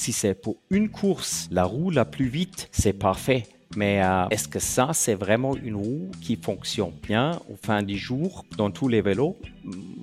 [0.00, 3.46] Si c'est pour une course, la roue la plus vite, c'est parfait.
[3.76, 7.98] Mais euh, est-ce que ça, c'est vraiment une roue qui fonctionne bien au fin du
[7.98, 9.36] jour dans tous les vélos?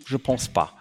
[0.05, 0.75] Je pense pas.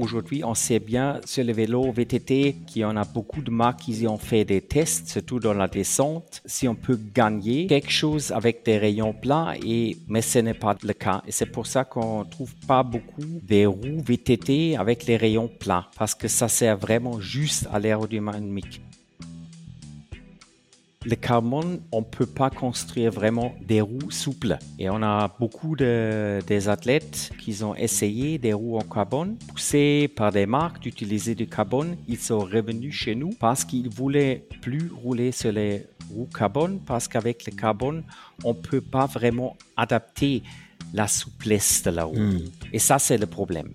[0.00, 3.80] Aujourd'hui, on sait bien sur les vélos VTT qu'il y en a beaucoup de marques.
[3.80, 8.30] Qui ont fait des tests, surtout dans la descente, si on peut gagner quelque chose
[8.30, 11.22] avec des rayons plats, et, mais ce n'est pas le cas.
[11.26, 15.48] Et c'est pour ça qu'on ne trouve pas beaucoup des roues VTT avec les rayons
[15.48, 18.82] plats, parce que ça sert vraiment juste à l'aérodynamique
[21.06, 24.58] le carbone, on ne peut pas construire vraiment des roues souples.
[24.78, 30.08] Et on a beaucoup de, des athlètes qui ont essayé des roues en carbone, poussés
[30.14, 31.96] par des marques d'utiliser du carbone.
[32.06, 37.08] Ils sont revenus chez nous parce qu'ils voulaient plus rouler sur les roues carbone parce
[37.08, 38.02] qu'avec le carbone,
[38.44, 40.42] on ne peut pas vraiment adapter
[40.92, 42.18] la souplesse de la roue.
[42.18, 42.44] Hmm.
[42.74, 43.72] Et ça, c'est le problème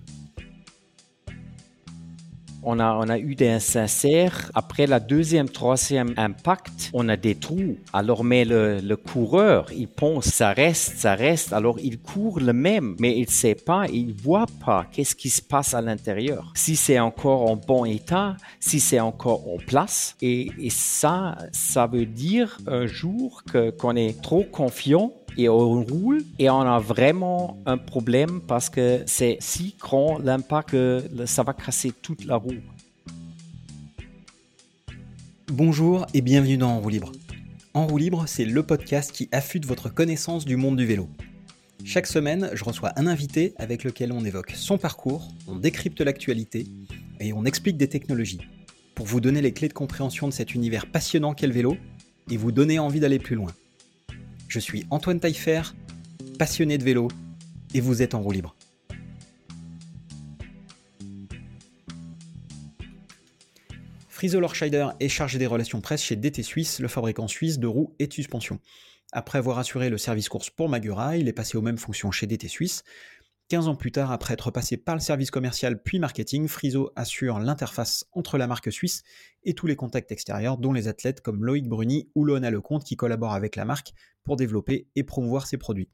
[2.66, 4.50] on a, on a eu des insincères.
[4.54, 7.78] Après la deuxième, troisième impact, on a des trous.
[7.92, 11.52] Alors, mais le, coureur, il pense, ça reste, ça reste.
[11.52, 15.40] Alors, il court le même, mais il sait pas, il voit pas qu'est-ce qui se
[15.40, 16.52] passe à l'intérieur.
[16.56, 20.16] Si c'est encore en bon état, si c'est encore en place.
[20.20, 23.42] Et, ça, ça veut dire un jour
[23.78, 29.02] qu'on est trop confiant et on roule et on a vraiment un problème parce que
[29.06, 32.60] c'est si grand l'impact que ça va casser toute la roue.
[35.48, 37.12] Bonjour et bienvenue dans En roue libre.
[37.74, 41.08] En roue libre, c'est le podcast qui affûte votre connaissance du monde du vélo.
[41.84, 46.66] Chaque semaine, je reçois un invité avec lequel on évoque son parcours, on décrypte l'actualité
[47.20, 48.40] et on explique des technologies
[48.94, 51.76] pour vous donner les clés de compréhension de cet univers passionnant qu'est le vélo
[52.30, 53.52] et vous donner envie d'aller plus loin.
[54.48, 55.62] Je suis Antoine Taillefer,
[56.38, 57.08] passionné de vélo,
[57.74, 58.56] et vous êtes en roue libre.
[64.08, 67.92] Friso Lorscheider est chargé des relations presse chez DT Suisse, le fabricant suisse de roues
[67.98, 68.60] et de suspensions.
[69.12, 72.26] Après avoir assuré le service course pour Magura, il est passé aux mêmes fonctions chez
[72.26, 72.82] DT Suisse,
[73.48, 77.38] 15 ans plus tard, après être passé par le service commercial puis marketing, Friso assure
[77.38, 79.04] l'interface entre la marque suisse
[79.44, 82.96] et tous les contacts extérieurs, dont les athlètes comme Loïc Bruni ou Loana Lecomte qui
[82.96, 83.92] collaborent avec la marque
[84.24, 85.88] pour développer et promouvoir ses produits.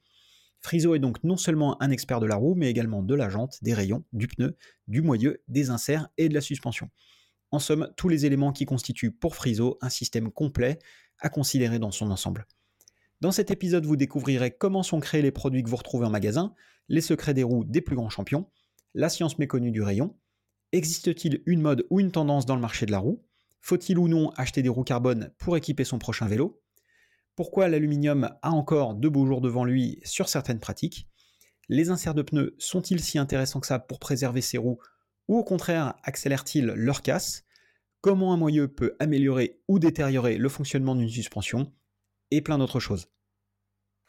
[0.62, 3.58] Friso est donc non seulement un expert de la roue, mais également de la jante,
[3.62, 4.56] des rayons, du pneu,
[4.88, 6.88] du moyeu, des inserts et de la suspension.
[7.50, 10.78] En somme, tous les éléments qui constituent pour Friso un système complet
[11.18, 12.46] à considérer dans son ensemble.
[13.20, 16.54] Dans cet épisode, vous découvrirez comment sont créés les produits que vous retrouvez en magasin,
[16.92, 18.50] les secrets des roues des plus grands champions,
[18.94, 20.14] la science méconnue du rayon,
[20.72, 23.24] existe-t-il une mode ou une tendance dans le marché de la roue,
[23.62, 26.62] faut-il ou non acheter des roues carbone pour équiper son prochain vélo,
[27.34, 31.08] pourquoi l'aluminium a encore de beaux jours devant lui sur certaines pratiques,
[31.70, 34.78] les inserts de pneus sont-ils si intéressants que ça pour préserver ses roues
[35.28, 37.44] ou au contraire accélèrent-ils leur casse,
[38.02, 41.72] comment un moyeu peut améliorer ou détériorer le fonctionnement d'une suspension,
[42.30, 43.08] et plein d'autres choses.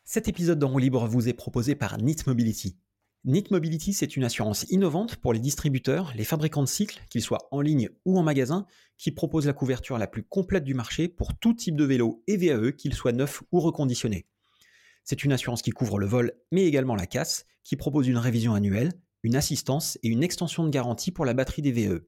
[0.06, 2.78] Cet épisode d'En roue libre vous est proposé par NIT Mobility.
[3.24, 7.48] NIT Mobility, c'est une assurance innovante pour les distributeurs, les fabricants de cycles, qu'ils soient
[7.52, 8.66] en ligne ou en magasin,
[8.98, 12.36] qui propose la couverture la plus complète du marché pour tout type de vélo et
[12.36, 14.28] VAE, qu'ils soient neufs ou reconditionnés.
[15.06, 18.56] C'est une assurance qui couvre le vol, mais également la casse, qui propose une révision
[18.56, 18.92] annuelle,
[19.24, 22.02] une assistance et une extension de garantie pour la batterie des VAE.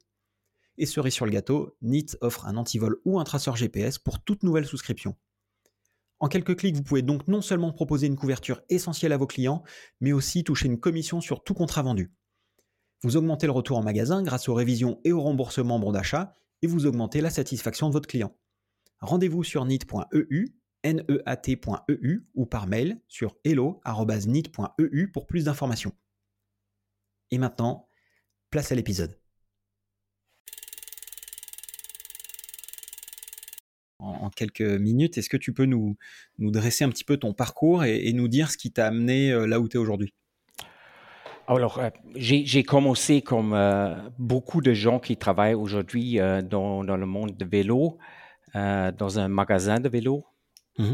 [0.78, 4.44] Et cerise sur le gâteau, NIT offre un antivol ou un traceur GPS pour toute
[4.44, 5.16] nouvelle souscription.
[6.20, 9.64] En quelques clics, vous pouvez donc non seulement proposer une couverture essentielle à vos clients,
[10.00, 12.14] mais aussi toucher une commission sur tout contrat vendu.
[13.04, 16.68] Vous augmentez le retour en magasin grâce aux révisions et au remboursement bon d'achat, et
[16.68, 18.36] vous augmentez la satisfaction de votre client.
[19.02, 25.94] Rendez-vous sur nit.eu, neat.eu ou par mail sur hello.nit.eu pour plus d'informations.
[27.32, 27.90] Et maintenant,
[28.50, 29.20] place à l'épisode.
[34.06, 35.18] En, quelques minutes.
[35.18, 35.98] Est-ce que tu peux nous,
[36.40, 39.46] nous dresser un petit peu ton parcours et, nous dire ce qui t'a amené euh,
[39.46, 40.14] là où tu es aujourd'hui?
[41.48, 47.06] Alors, euh, j'ai commencé comme euh, beaucoup de gens qui travaillent aujourd'hui dans, dans, le
[47.06, 47.98] monde de vélo,
[48.54, 50.26] dans un magasin de vélo.
[50.78, 50.94] Mmh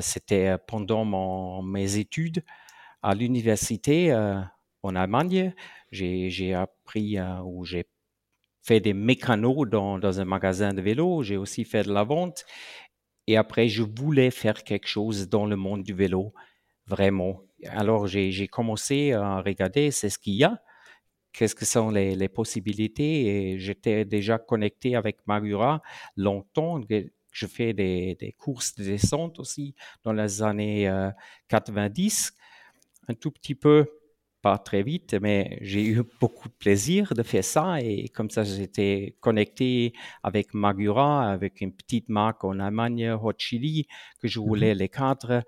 [0.00, 2.42] c'était pendant mon, mes études
[3.00, 4.12] à l'université
[4.82, 5.54] en Allemagne.
[5.92, 7.86] J'ai appris ou j'ai
[8.66, 12.44] fait des mécanos dans, un magasin de vélo, j'ai aussi fait de la vente.
[13.28, 16.32] Et après, je voulais faire quelque chose dans le monde du vélo,
[16.86, 17.42] vraiment.
[17.68, 20.60] Alors, j'ai commencé à regarder c'est ce qu'il y a,
[21.32, 23.52] qu'est-ce que sont les, possibilités?
[23.52, 25.80] Et j'étais déjà connecté avec Magura
[26.16, 26.80] longtemps.
[27.30, 30.90] Je fais des, des, courses de descente aussi dans les années
[31.48, 33.86] 90, euh, un tout petit peu
[34.46, 38.44] pas très vite, mais j'ai eu beaucoup de plaisir de faire ça et comme ça,
[38.44, 43.88] j'étais connecté avec Magura, avec une petite marque en Allemagne, Hot Chili,
[44.20, 44.78] que je voulais mhm.
[44.78, 45.42] les cadres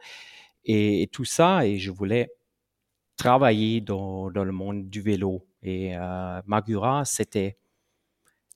[0.64, 2.26] et, tout ça et je voulais
[3.16, 5.46] travailler dans, dans le monde du vélo.
[5.62, 7.56] Et euh, Magura, c'était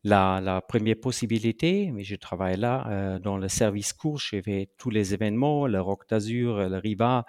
[0.02, 4.70] la, la, première possibilité, mais je travaille là euh, dans le service court, je fais
[4.76, 7.24] tous les événements, le Rock d'Azur, le Riva,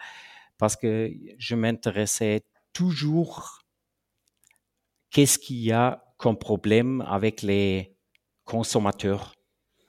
[0.58, 2.42] parce que je m'intéressais
[2.74, 3.64] toujours
[5.12, 7.96] qu'est-ce qu'il y a comme problème avec les
[8.44, 9.34] consommateurs?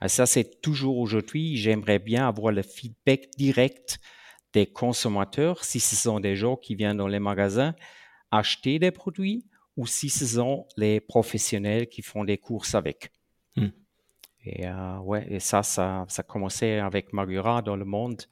[0.02, 3.98] Et ça, c'est toujours aujourd'hui, j'aimerais bien avoir le feedback direct
[4.52, 7.74] des consommateurs, si ce sont des gens qui viennent dans les magasins
[8.30, 9.46] acheter des produits
[9.76, 13.10] ou si ce sont les professionnels qui font des courses avec.
[13.56, 13.68] Hmm.
[14.44, 18.22] Et, euh, ouais, et ça, ça, ça a commencé avec Magura dans le monde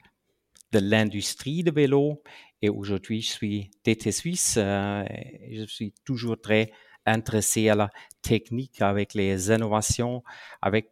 [0.71, 2.21] de l'industrie de vélo.
[2.63, 4.55] Et aujourd'hui, je suis DT Suisse.
[4.57, 5.03] Euh,
[5.51, 6.71] je suis toujours très
[7.05, 7.89] intéressé à la
[8.21, 10.23] technique, avec les innovations,
[10.61, 10.89] avec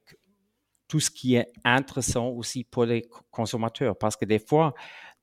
[0.89, 3.97] tout ce qui est intéressant aussi pour les consommateurs.
[3.97, 4.73] Parce que des fois,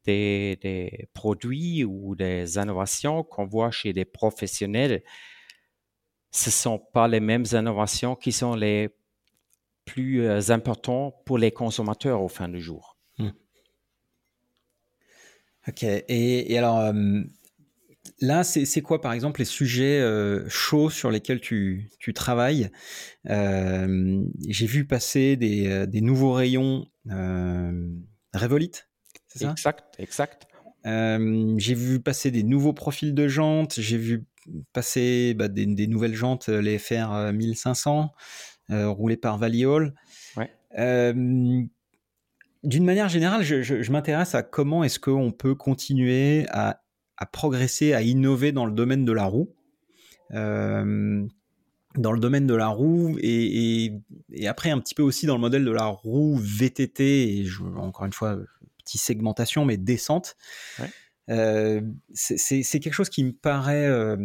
[0.04, 5.02] des, des produits ou des innovations qu'on voit chez des professionnels,
[6.30, 8.88] ce ne sont pas les mêmes innovations qui sont les
[9.84, 12.97] plus euh, importantes pour les consommateurs au fin du jour.
[15.68, 17.20] Ok, et, alors euh,
[18.20, 22.70] là, c'est quoi par exemple les sujets euh, chauds sur lesquels tu, tu travailles?
[23.28, 26.86] Euh, J'ai vu passer des, des, nouveaux rayons
[28.34, 28.72] Revolit,
[29.26, 29.50] c'est ça?
[29.52, 30.46] Exact, exact.
[30.84, 34.24] j'ai vu passer des nouveaux profils de jantes, j'ai vu
[34.72, 38.10] passer bah, des, des, nouvelles jantes, les FR 1500,
[38.70, 39.94] roulées par Valiol.
[40.36, 40.50] Ouais
[42.64, 46.80] d'une manière générale, je, m'intéresse à comment est-ce qu'on peut continuer à,
[47.32, 49.54] progresser, à innover dans le domaine de la roue.
[50.32, 51.26] Euh,
[51.96, 53.92] dans le domaine de la roue et,
[54.46, 57.46] après un petit peu aussi dans le modèle de la roue VTT, et
[57.76, 58.38] encore une fois,
[58.84, 60.36] petite segmentation, mais descente.
[61.30, 61.80] Euh,
[62.14, 64.16] c'est quelque chose qui me paraît euh,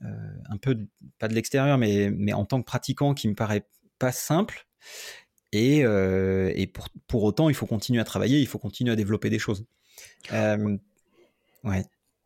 [0.00, 0.78] un peu,
[1.18, 3.66] pas de l'extérieur, mais, mais en tant que pratiquant, qui me paraît
[3.98, 4.66] pas simple.
[5.52, 8.96] Et, euh, et pour, pour, autant, il faut continuer à travailler, il faut continuer à
[8.96, 9.66] développer des choses.
[10.32, 10.78] Euh,
[11.64, 11.84] ouais.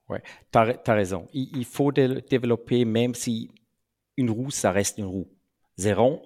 [0.09, 1.27] Ouais, tu as, raison.
[1.33, 3.51] Il, faut développer, même si
[4.17, 5.29] une roue, ça reste une roue.
[5.79, 6.23] Zéro,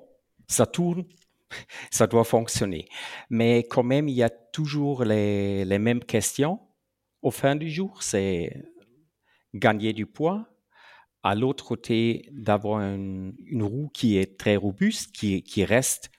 [0.47, 1.07] ça tourne,
[1.91, 2.89] ça doit fonctionner.
[3.31, 6.61] Mais quand même, il y a toujours les, les mêmes questions.
[7.23, 8.63] Au fin du jour, c'est
[9.55, 10.47] gagner du poids.
[11.23, 16.11] À l'autre côté, d'avoir une, une, roue qui est très robuste, qui, qui reste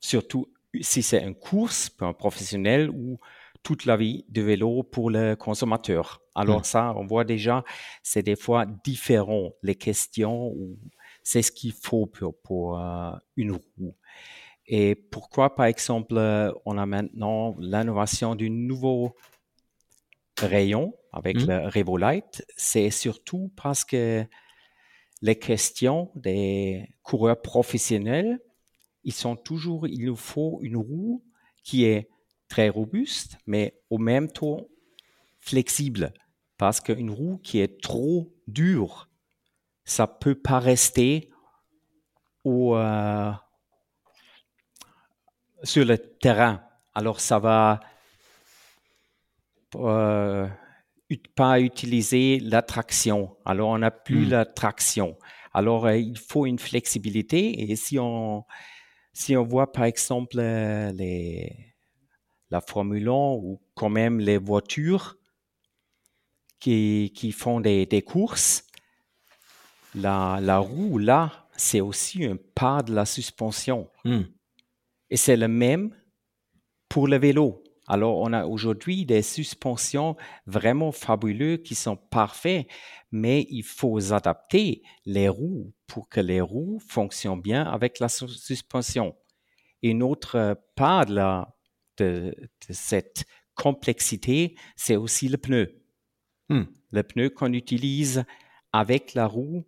[0.00, 3.18] surtout si c'est une course pour un professionnel ou
[3.62, 6.22] toute la vie de vélo pour le consommateur.
[6.34, 6.64] Alors hmm.
[6.64, 7.64] ça, on voit déjà,
[8.02, 10.78] c'est des fois différent les questions ou
[11.22, 13.96] c'est ce qu'il faut pour, euh, une roue.
[14.66, 16.14] Et pourquoi, par exemple,
[16.64, 19.16] on a maintenant l'innovation du nouveau
[20.38, 21.46] rayon avec hmm.
[21.48, 24.24] le Revolite, c'est surtout parce que
[25.20, 28.38] les questions des coureurs professionnels
[29.08, 31.24] ils sont toujours, il nous faut une roue
[31.64, 32.10] qui est
[32.46, 34.66] très robuste, mais au même temps
[35.40, 36.12] flexible.
[36.58, 39.08] Parce qu'une roue qui est trop dure,
[39.86, 41.30] ça peut pas rester
[42.44, 43.32] au, euh,
[45.62, 46.62] sur le terrain.
[46.94, 47.80] Alors ça va
[49.76, 50.46] euh,
[51.34, 53.38] pas utiliser la traction.
[53.46, 54.30] Alors on n'a plus hmm.
[54.32, 55.16] la traction.
[55.54, 58.44] Alors euh, il faut une flexibilité et si on
[59.18, 61.74] si on voit par exemple euh, les,
[62.50, 65.16] la Formule 1 ou quand même les voitures
[66.60, 68.64] qui, qui font des, des courses,
[69.96, 73.90] la, la, roue là, c'est aussi un pas de la suspension.
[74.04, 74.22] Hmm.
[75.10, 75.96] Et c'est le même
[76.88, 77.64] pour le vélo.
[77.88, 82.68] Alors, on a aujourd'hui des suspensions vraiment fabuleuses qui sont parfaites,
[83.10, 89.16] mais il faut adapter les roues pour que les roues fonctionnent bien avec la suspension.
[89.82, 91.44] Une autre part de,
[91.98, 92.34] de,
[92.70, 93.24] cette
[93.54, 95.82] complexité, c'est aussi le pneu.
[96.48, 96.64] Hmm.
[96.90, 98.24] Le pneu qu'on utilise
[98.72, 99.64] avec la roue,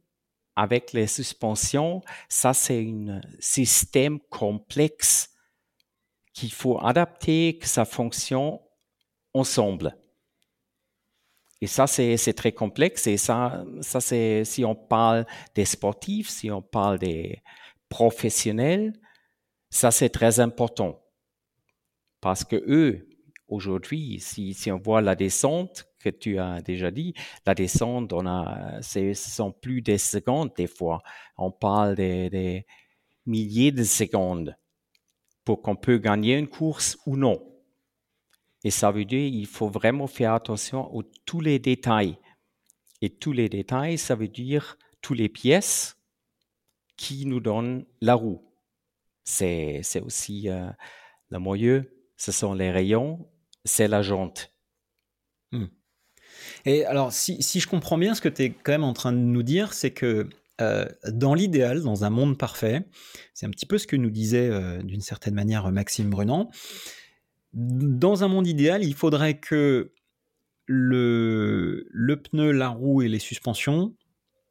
[0.56, 5.30] avec les suspensions, ça c'est un système complexe
[6.32, 8.58] qu'il faut adapter, que ça fonctionne
[9.34, 9.96] ensemble.
[11.60, 13.06] Et ça, c'est très complexe.
[13.06, 17.42] Et ça, ça c'est si on parle des sportifs, si on parle des
[17.88, 18.94] professionnels,
[19.70, 21.00] ça, c'est très important.
[22.20, 23.08] Parce que eux,
[23.48, 27.14] aujourd'hui, si, si on voit la descente que tu as déjà dit,
[27.46, 31.02] la descente, on a, ce sont plus des secondes des fois.
[31.36, 32.66] On parle des,
[33.26, 34.56] milliers de secondes
[35.44, 37.49] pour qu'on peut gagner une course ou non.
[38.64, 42.18] Et ça veut dire qu'il faut vraiment faire attention à tous les détails.
[43.02, 45.96] Et tous les détails, ça veut dire toutes les pièces
[46.96, 48.42] qui nous donnent la roue.
[49.24, 50.68] C'est aussi euh,
[51.30, 53.26] le moyeu, ce sont les rayons,
[53.64, 54.52] c'est la jante.
[55.52, 55.66] Hmm.
[56.64, 59.18] Et alors, si, je comprends bien, ce que tu es quand même en train de
[59.18, 60.28] nous dire, c'est que
[60.60, 62.84] euh, dans l'idéal, dans un monde parfait,
[63.32, 66.50] c'est un petit peu ce que nous disait euh, d'une certaine manière Maxime Brunant,
[67.52, 69.92] dans un monde idéal, il faudrait que
[70.66, 73.94] le, le pneu, la roue et les suspensions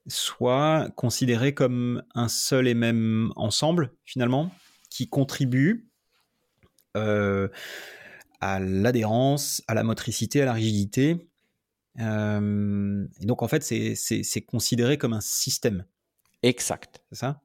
[0.08, 4.52] soient considérés comme un seul et même ensemble, finalement,
[4.90, 5.88] qui contribue
[6.98, 7.48] euh,
[8.42, 11.28] à l'adhérence, à la motricité, à la rigidité.
[12.00, 15.86] Euh, et donc, en fait, c'est considéré comme un système.
[16.42, 17.02] Exact.
[17.12, 17.42] C'est ça?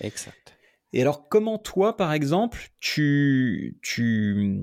[0.00, 0.57] Exact.
[0.92, 4.62] Et alors, comment toi, par exemple, tu, tu,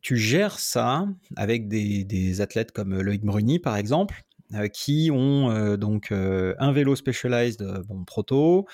[0.00, 4.24] tu gères ça avec des, des athlètes comme Loïc Bruni, par exemple,
[4.54, 8.66] euh, qui ont euh, donc euh, un vélo Specialized bon, proto,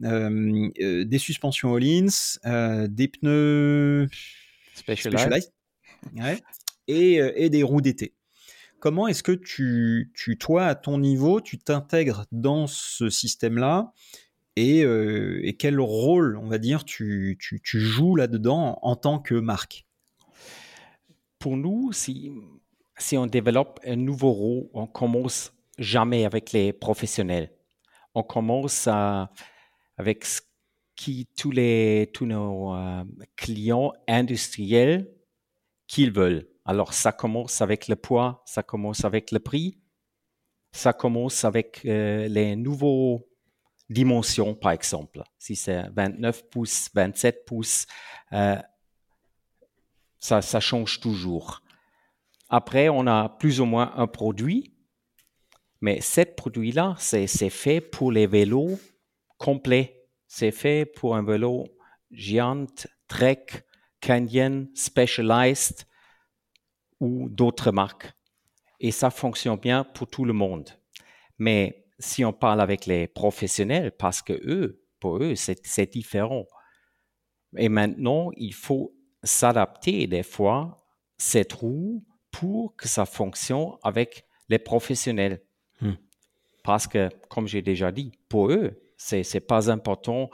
[0.00, 2.08] des suspensions Hollins,
[2.88, 4.08] des pneus
[4.74, 5.52] Specialized,
[6.88, 8.14] et, et, des roues d'été.
[8.80, 13.92] Comment est-ce que tu, tu, toi, à ton niveau, tu t'intègres dans ce système-là
[14.56, 19.86] et, et, quel rôle, on va dire, tu, tu, joues là-dedans en tant que marque?
[21.38, 22.30] Pour nous, si,
[22.98, 27.50] si on développe un nouveau rôle, on commence jamais avec les professionnels.
[28.14, 28.88] On commence
[29.98, 30.40] avec ce
[30.94, 33.04] qui tous les tous nos euh,
[33.36, 35.10] clients industriels
[35.86, 36.48] qu'ils veulent.
[36.64, 39.78] Alors ça commence avec le poids, ça commence avec le prix,
[40.70, 43.28] ça commence avec euh, les nouveaux
[43.92, 45.22] dimensions par exemple.
[45.38, 47.86] Si c'est 29 pouces, 27 pouces,
[48.32, 48.56] euh,
[50.18, 51.62] ça, ça change toujours.
[52.48, 54.74] Après, on a plus ou moins un produit,
[55.80, 58.78] mais ce produit-là, c'est fait pour les vélos
[59.36, 60.06] complets.
[60.28, 61.66] C'est fait pour un vélo
[62.12, 62.66] Giant,
[63.08, 63.46] Trek,
[64.00, 65.86] Canyon, Specialized
[67.00, 68.12] ou d'autres marques.
[68.78, 70.70] Et ça fonctionne bien pour tout le monde.
[71.38, 76.46] Mais si on parle avec les professionnels, parce que eux, pour eux, c'est différent.
[77.56, 80.84] Et maintenant, il faut s'adapter des fois
[81.16, 85.42] cette roue pour que ça fonctionne avec les professionnels.
[85.80, 85.94] Hmm.
[86.64, 90.28] Parce que, comme j'ai déjà dit, pour eux, c'est n'est pas important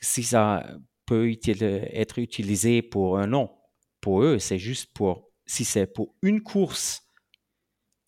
[0.00, 0.66] si ça
[1.06, 3.58] peut être utilisé pour un an.
[4.00, 7.02] Pour eux, c'est juste pour, si c'est pour une course,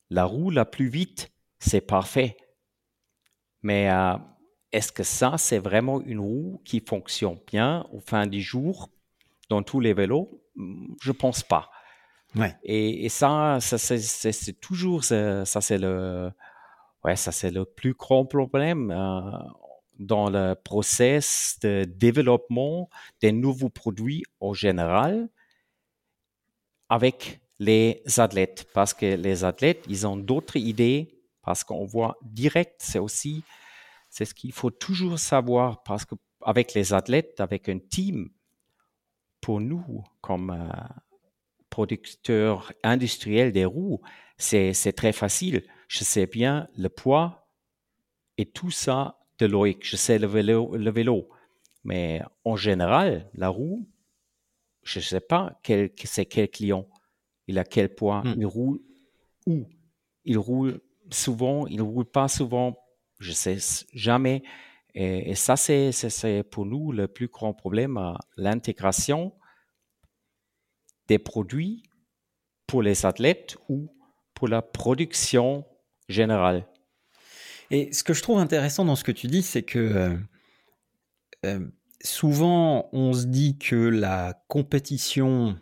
[0.09, 2.37] la roue la plus vite, c'est parfait.
[3.63, 4.15] Mais euh,
[4.73, 8.89] est-ce que ça, c'est vraiment une roue qui fonctionne bien au fin du jour
[9.49, 10.43] dans tous les vélos?
[11.01, 11.71] Je pense pas.
[12.65, 16.31] Et, ça, ça c'est toujours ça, c'est le
[17.05, 19.21] ouais, ça c'est le plus grand problème euh,
[19.99, 22.89] dans le process de développement
[23.21, 25.29] des nouveaux produits en général
[26.89, 32.77] avec les athlètes parce que les athlètes, ils ont d'autres idées parce qu'on voit direct,
[32.79, 33.45] c'est aussi
[34.11, 38.29] c'est ce qu'il faut toujours savoir parce que avec les athlètes, avec un team,
[39.41, 40.69] pour nous comme euh,
[41.71, 44.01] producteur industriel des roues,
[44.37, 45.65] c'est très facile.
[45.89, 47.49] Je sais bien le poids
[48.37, 49.79] et tout ça de Loïc.
[49.83, 51.29] Je sais le vélo, le vélo.
[51.85, 53.89] Mais en général, la roue,
[54.83, 56.87] je ne sais pas quel, c'est quel client.
[57.47, 58.23] Il a quel poids?
[58.23, 58.35] Hmm.
[58.37, 58.81] Il roule
[59.47, 59.67] où?
[60.25, 60.81] Il roule
[61.13, 62.77] souvent, il ne roule pas souvent.
[63.19, 63.59] Je ne sais
[63.93, 64.43] jamais.
[64.95, 67.99] Et, ça, c'est pour nous le plus grand problème,
[68.37, 69.33] l'intégration
[71.09, 71.83] des produits
[72.67, 73.95] pour les athlètes ou
[74.35, 75.65] pour la production
[76.09, 76.67] générale.
[77.71, 80.17] Et ce que je trouve intéressant dans ce que tu dis, c'est que euh,
[81.47, 81.67] euh,
[82.03, 85.59] souvent on se dit que la compétition,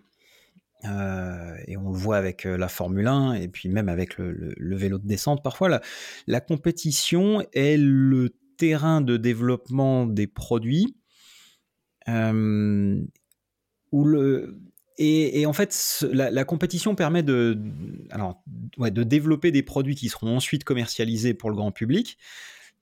[0.84, 4.98] euh, et on le voit avec la Formule 1 et puis même avec le, vélo
[4.98, 5.80] de descente, parfois
[6.26, 10.96] la, compétition est le terrain de développement des produits
[13.92, 14.60] où le,
[15.02, 17.58] et, en fait, la, compétition permet de,
[18.10, 18.42] alors,
[18.76, 22.18] de développer des produits qui seront ensuite commercialisés pour le grand public.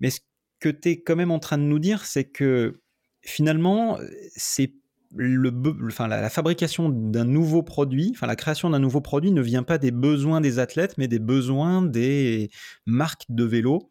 [0.01, 0.19] Mais ce
[0.59, 2.81] que tu es quand même en train de nous dire, c'est que
[3.23, 3.99] finalement,
[4.35, 4.75] c'est
[5.15, 5.53] le,
[5.87, 9.79] enfin, la, fabrication d'un nouveau produit, enfin la création d'un nouveau produit ne vient pas
[9.79, 12.51] des besoins des athlètes, mais des besoins des
[12.87, 13.91] marques de vélos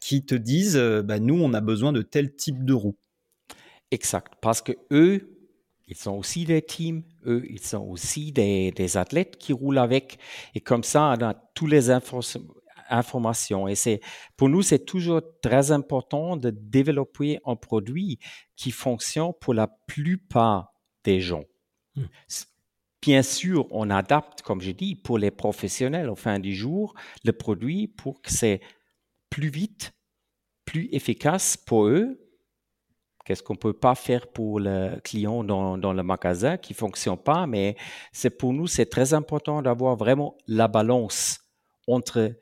[0.00, 2.96] qui te disent, euh, bah, nous, on a besoin de tel type de roue.
[3.90, 5.36] Exact, parce que eux,
[5.88, 10.18] ils sont aussi des teams, eux, ils sont aussi des, des athlètes qui roulent avec,
[10.54, 11.90] et comme ça, on a toutes les
[12.90, 13.68] informations.
[13.68, 14.00] Et c'est,
[14.36, 18.18] pour nous, c'est toujours très important de développer un produit
[18.56, 20.72] qui fonctionne pour la plupart
[21.04, 21.44] des gens.
[21.94, 22.04] Hmm.
[23.02, 27.32] Bien sûr, on adapte, comme je dis, pour les professionnels au fin du jour, le
[27.32, 28.60] produit pour que c'est
[29.30, 29.92] plus vite,
[30.64, 32.20] plus efficace pour eux.
[33.24, 36.78] Qu'est-ce qu'on ne peut pas faire pour le client dans, dans le magasin qui ne
[36.78, 37.76] fonctionne pas, mais
[38.12, 41.40] c'est pour nous, c'est très important d'avoir vraiment la balance
[41.86, 42.32] entre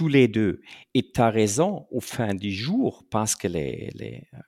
[0.00, 0.62] tous les deux.
[0.94, 4.38] Et tu as raison, au fin du jour, parce que les, les, euh,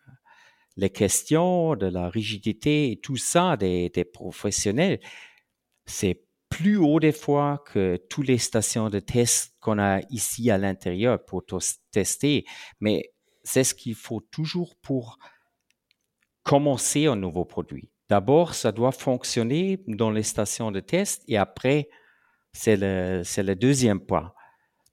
[0.79, 4.99] les questions de la rigidité et tout ça des, des professionnels,
[5.85, 10.57] c'est plus haut des fois que toutes les stations de test qu'on a ici à
[10.57, 11.45] l'intérieur pour
[11.91, 12.47] tester.
[12.81, 13.13] Mais
[13.45, 15.19] c'est ce qu'il faut toujours pour
[16.45, 17.91] commencer un nouveau produit.
[18.09, 21.91] D'abord, ça doit fonctionner dans les stations de test et après,
[22.55, 24.33] c'est le, c'est le deuxième point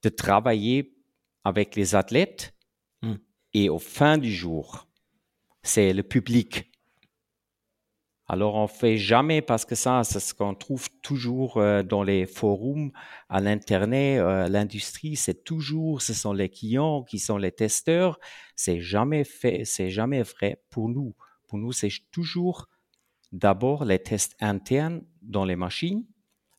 [0.03, 0.95] de travailler
[1.43, 2.53] avec les athlètes
[3.01, 3.15] hmm.
[3.53, 4.87] et au fin du jour,
[5.63, 6.69] c'est le public.
[8.31, 12.27] Alors on fait jamais parce que ça, c'est ce qu'on trouve toujours euh, dans les
[12.27, 12.91] forums
[13.27, 18.19] à l'internet, euh, l'industrie, c'est toujours, ce sont les clients qui sont les testeurs.
[18.55, 21.15] C'est jamais fait, c'est jamais vrai pour nous.
[21.47, 22.67] Pour nous, c'est toujours
[23.31, 26.05] d'abord les tests internes dans les machines.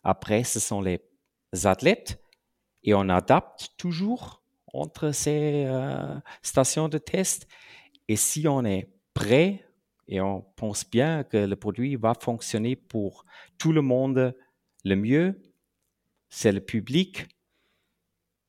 [0.02, 1.00] Après, ce sont les
[1.64, 2.20] athlètes
[2.82, 7.46] et on adapte toujours entre ces euh, stations de test.
[8.08, 9.64] Et si on est prêt
[10.08, 13.24] et on pense bien que le produit va fonctionner pour
[13.58, 14.34] tout le monde,
[14.84, 15.40] le mieux,
[16.28, 17.26] c'est le public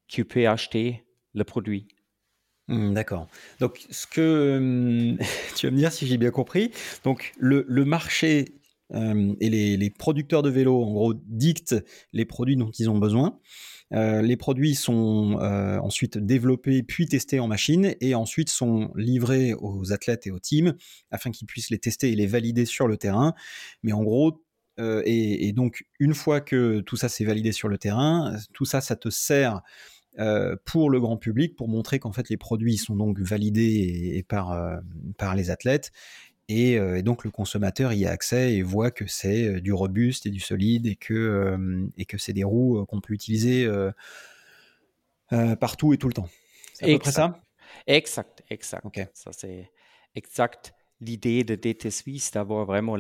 [0.07, 1.87] qui peut acheter le produit.
[2.67, 3.27] Hmm, d'accord.
[3.59, 5.17] Donc, ce que hum,
[5.55, 6.71] tu vas me dire si j'ai bien compris,
[7.03, 8.55] donc le, marché
[8.93, 12.97] euh, et les, les, producteurs de vélos, en gros, dictent les produits dont ils ont
[12.97, 13.39] besoin.
[13.93, 19.53] Euh, les produits sont euh, ensuite développés puis testés en machine et ensuite sont livrés
[19.53, 20.75] aux athlètes et aux teams
[21.11, 23.33] afin qu'ils puissent les tester et les valider sur le terrain.
[23.83, 24.43] Mais en gros,
[24.79, 28.81] euh, et, donc une fois que tout ça s'est validé sur le terrain, tout ça,
[28.81, 29.61] ça te sert
[30.65, 34.81] pour le grand public pour montrer qu'en fait les produits sont donc validés par,
[35.17, 35.93] par les athlètes
[36.51, 40.25] euh, et, donc le consommateur y a accès et voit que c'est euh, du robuste
[40.25, 43.67] et du solide et que, euh, et que c'est des roues qu'on peut utiliser
[45.59, 46.29] partout et tout le temps.
[46.73, 47.39] C'est à peu près ça?
[47.87, 48.85] Exact, exact.
[49.13, 49.71] Ça c'est
[50.15, 52.95] exact l'idée de DT Suisse d'avoir vraiment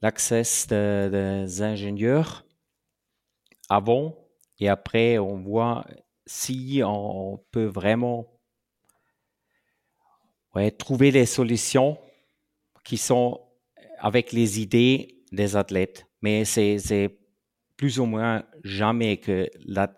[0.00, 2.46] l'accès des ingénieurs
[3.68, 4.18] avant
[4.58, 5.86] et après on voit
[6.26, 8.32] si on peut vraiment
[10.54, 11.98] ouais, trouver les solutions
[12.84, 13.40] qui sont
[13.98, 16.06] avec les idées des athlètes.
[16.20, 17.18] Mais c'est
[17.76, 19.92] plus ou moins jamais que la,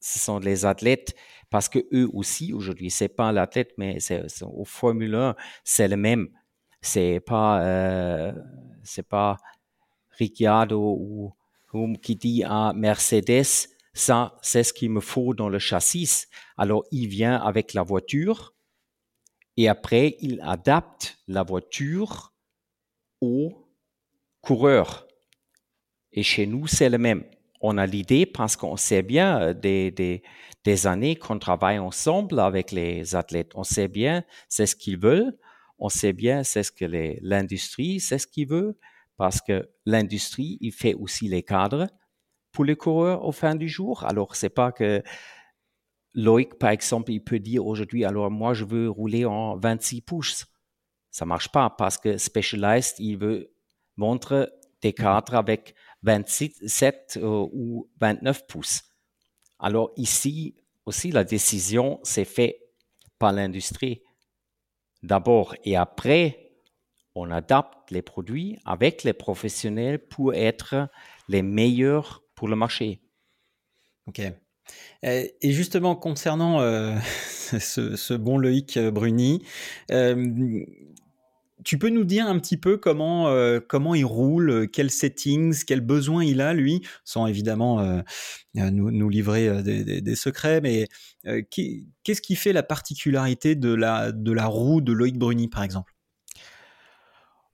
[0.00, 1.14] ce sont les athlètes
[1.50, 5.96] parce que eux aussi aujourd'hui c'est pas l'athlète mais c'est au Formule 1 c'est le
[5.96, 6.28] même
[6.82, 8.32] c'est pas euh,
[8.82, 9.36] c'est pas
[10.10, 11.32] Ricciardo ou,
[11.72, 16.84] ou qui dit à Mercedes ça c'est ce qu'il me faut dans le châssis alors
[16.90, 18.54] il vient avec la voiture
[19.58, 22.32] et après, il adapte la voiture
[23.20, 23.52] au
[24.40, 25.08] coureur.
[26.12, 27.24] Et chez nous, c'est le même.
[27.60, 29.90] On a l'idée parce qu'on sait bien euh, des,
[30.62, 33.50] des, années qu'on travaille ensemble avec les athlètes.
[33.56, 35.36] On sait bien c'est ce qu'ils veulent.
[35.80, 36.84] On sait bien c'est ce que
[37.20, 38.78] l'industrie, c'est ce qu'il veut.
[39.16, 41.88] Parce que l'industrie, il fait aussi les cadres
[42.52, 44.04] pour les coureurs au fin du jour.
[44.04, 45.02] Alors, c'est pas que
[46.18, 50.46] Loïc, par exemple, il peut dire aujourd'hui, alors moi, je veux rouler en 26 pouces.
[51.12, 53.52] Ça marche pas parce que Specialized, il veut
[53.96, 54.48] montrer
[54.82, 58.82] des cadres avec 27 euh, ou 29 pouces.
[59.60, 62.56] Alors ici aussi, la décision s'est faite
[63.20, 64.02] par l'industrie
[65.04, 66.50] d'abord et après,
[67.14, 70.88] on adapte les produits avec les professionnels pour être
[71.28, 73.00] les meilleurs pour le marché.
[74.08, 74.20] OK.
[75.02, 76.96] Et justement, concernant euh,
[77.58, 79.42] ce, bon Loïc euh, Bruni,
[79.92, 80.64] euh,
[81.64, 83.26] tu peux nous dire un petit peu comment,
[83.68, 88.00] comment il roule, quels settings, quels besoins il a, lui, sans évidemment
[88.54, 90.86] nous, livrer des, secrets, mais
[91.24, 95.92] qu'est-ce qui fait la particularité de la, de la roue de Loïc Bruni, par exemple?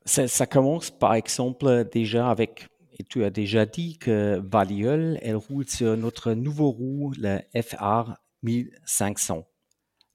[0.04, 5.68] Ça, commence par exemple déjà avec, et tu as déjà dit que Valiol, elle roule
[5.68, 9.46] sur notre nouveau roue, le FR 1500.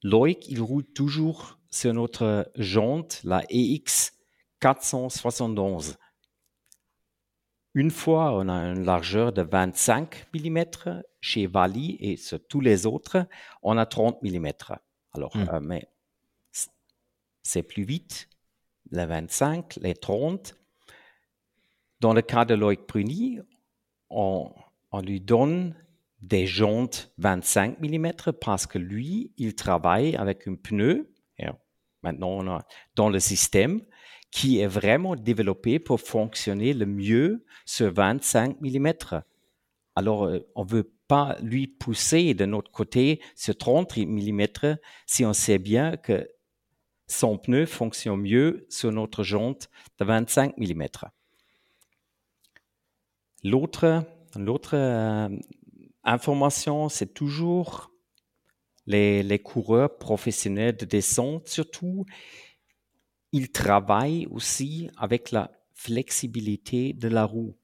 [0.04, 4.14] Loïc, il roule toujours sur notre jante, la EX
[4.62, 5.98] 471.
[7.76, 10.64] Une fois, on a une largeur de 25 mm
[11.22, 13.28] chez Vali et sur tous les autres,
[13.62, 14.52] on a 30 mm.
[15.12, 15.50] Alors, hmm.
[15.50, 15.88] euh, mais
[17.44, 18.30] c'est plus vite,
[18.92, 20.56] les 25, les 30.
[22.00, 23.40] Dans le cas de Loïc Pruny,
[24.10, 24.52] on,
[25.04, 25.76] lui donne
[26.22, 31.14] des jantes 25 mm parce que lui, il travaille avec un pneu,
[32.02, 33.82] maintenant on a dans le système,
[34.32, 38.94] qui est vraiment développé pour fonctionner le mieux sur 25 mm.
[39.96, 44.46] Alors, euh, on ne veut pas lui pousser de notre côté sur 30 mm
[45.08, 46.30] si on sait bien que
[47.08, 50.86] son pneu fonctionne mieux sur notre jante de 25 mm.
[53.44, 54.04] L'autre,
[54.36, 55.30] l'autre euh,
[56.04, 57.92] information, c'est toujours
[58.86, 62.06] les, coureurs professionnels de descente, surtout,
[63.32, 67.56] ils travaillent aussi avec la flexibilité de la roue.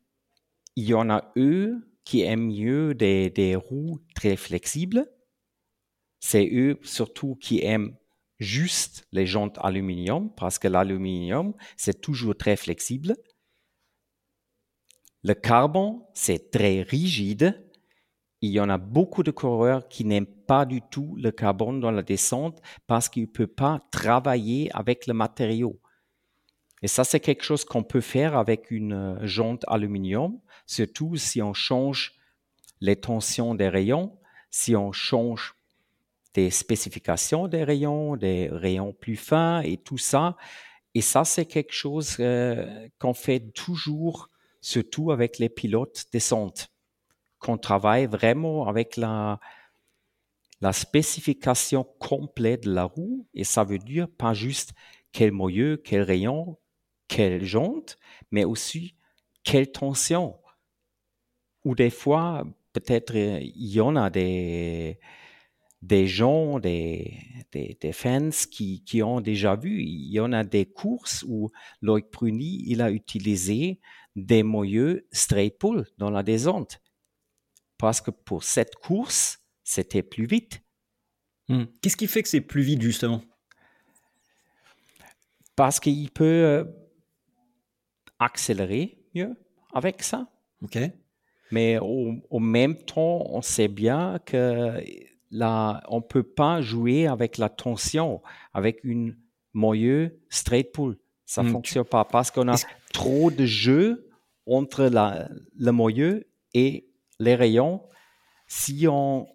[0.75, 5.09] Il y en a eux qui aiment mieux des, des roues très flexibles.
[6.19, 7.95] C'est eux surtout qui aiment
[8.39, 13.15] juste les jantes aluminium parce que l'aluminium, c'est toujours très flexible.
[15.27, 17.59] Le carbone, c'est très rigide.
[18.41, 21.89] Il y en a beaucoup de coureurs qui n'aiment pas du tout le carbone dans
[21.89, 25.79] la descente parce qu'il ne peut pas travailler avec le matériau.
[26.83, 31.41] Et ça, c'est quelque chose qu'on peut faire avec une euh, jante aluminium, surtout si
[31.41, 32.13] on change
[32.79, 34.19] les tensions des rayons,
[34.51, 35.55] si on change
[36.35, 40.37] des spécifications des rayons, des rayons plus fins et tout ça.
[40.93, 44.29] Et ça, c'est quelque chose euh, qu'on fait toujours,
[44.65, 46.69] surtout avec les pilotes descente,
[47.37, 49.39] qu'on travaille vraiment avec la,
[50.71, 53.27] spécification complète de la roue.
[53.35, 54.73] Et ça veut dire pas juste
[55.11, 56.57] quel moyeu, quel rayon,
[57.07, 57.99] quelle jante,
[58.31, 58.95] mais aussi
[59.43, 60.39] quelle tension.
[61.63, 64.97] Ou des fois, peut-être il y en a des,
[65.83, 67.19] des gens, des,
[67.51, 69.83] des, fans qui, qui, ont déjà vu.
[69.83, 71.51] Il y en a des courses où
[71.81, 73.79] Loïc Pruny, il a utilisé
[74.15, 76.81] des moyeux straight pull dans la descente.
[77.77, 80.61] Parce que pour cette course, c'était plus vite.
[81.49, 81.65] Hmm.
[81.81, 83.21] Qu'est-ce qui fait que c'est plus vite, justement?
[85.55, 86.63] Parce qu'il peut euh,
[88.19, 89.35] accélérer mieux
[89.73, 90.27] avec ça.
[90.61, 90.77] OK.
[91.51, 94.81] Mais au, au même temps, on sait bien que
[95.31, 98.21] on ne peut pas jouer avec la tension,
[98.53, 99.17] avec une
[99.53, 100.97] moyeu straight pull.
[101.25, 102.55] Ça ne hmm, fonctionne pas parce qu'on a
[102.93, 104.04] trop de jeu
[104.47, 106.87] entre la, le moyeu et
[107.19, 107.81] les rayons
[108.47, 109.27] si on,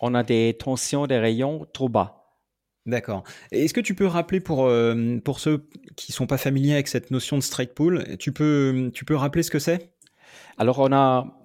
[0.00, 2.16] on a des tensions des rayons trop bas.
[2.86, 3.24] D'accord.
[3.50, 6.88] Est-ce que tu peux rappeler pour, euh, pour ceux qui ne sont pas familiers avec
[6.88, 9.92] cette notion de straight pull, tu peux, tu peux rappeler ce que c'est?
[10.58, 11.40] Alors on a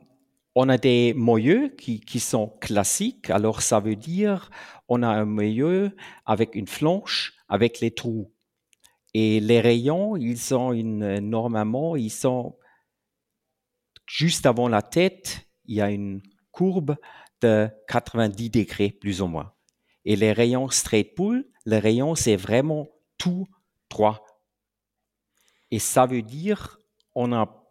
[0.55, 3.29] on a des moyeux qui, qui, sont classiques.
[3.29, 4.49] Alors, ça veut dire,
[4.87, 5.91] on a un moyeu
[6.25, 8.31] avec une flanche, avec les trous.
[9.13, 12.55] Et les rayons, ils sont une, normalement, ils sont
[14.05, 16.95] juste avant la tête, il y a une courbe
[17.41, 19.53] de 90 degrés, plus ou moins.
[20.05, 22.87] Et les rayons straight pull, les rayons, c'est vraiment
[23.17, 23.47] tout
[23.89, 24.25] droit.
[25.71, 26.79] Et ça veut dire,
[27.15, 27.63] on a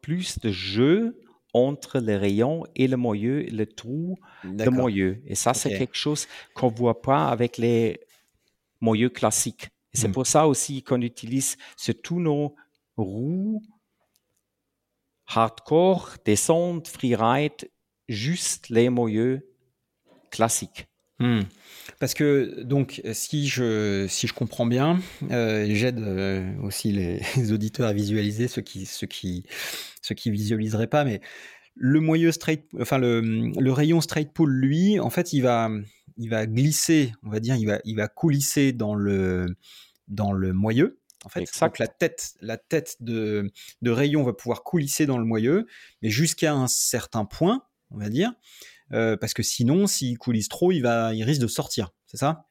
[0.00, 1.20] plus de jeu
[1.52, 5.22] entre les rayons et le moyeu, le trou de moyeu.
[5.26, 8.00] Et ça, c'est quelque chose qu'on ne voit pas avec les
[8.80, 9.70] moyeux classiques.
[9.92, 10.12] c'est hmm.
[10.12, 12.54] pour ça aussi qu'on utilise sur tous nos
[12.96, 13.62] roues
[15.26, 17.70] hardcore, descente, freeride,
[18.08, 19.48] juste les moyeux
[20.30, 20.88] classiques.
[21.20, 21.42] Hmm.
[22.00, 24.98] Parce que donc si je si je comprends bien,
[25.30, 26.90] euh, j'aide euh, aussi
[27.36, 29.44] les, auditeurs à visualiser ceux qui ceux qui
[30.02, 31.20] ceux qui visualiseraient pas, mais
[31.76, 35.70] le moyeu straight, enfin le, le, rayon straight pull, lui, en fait, il va
[36.16, 39.46] il va glisser, on va dire, il va il va coulisser dans le
[40.08, 41.00] dans le moyeu.
[41.24, 43.50] En fait, que la tête, la tête de,
[43.82, 45.66] de rayon va pouvoir coulisser dans le moyeu,
[46.02, 48.32] mais jusqu'à un certain point, on va dire.
[48.92, 52.46] Euh, parce que sinon, s'il coulisse trop, il, va, il risque de sortir, c'est ça?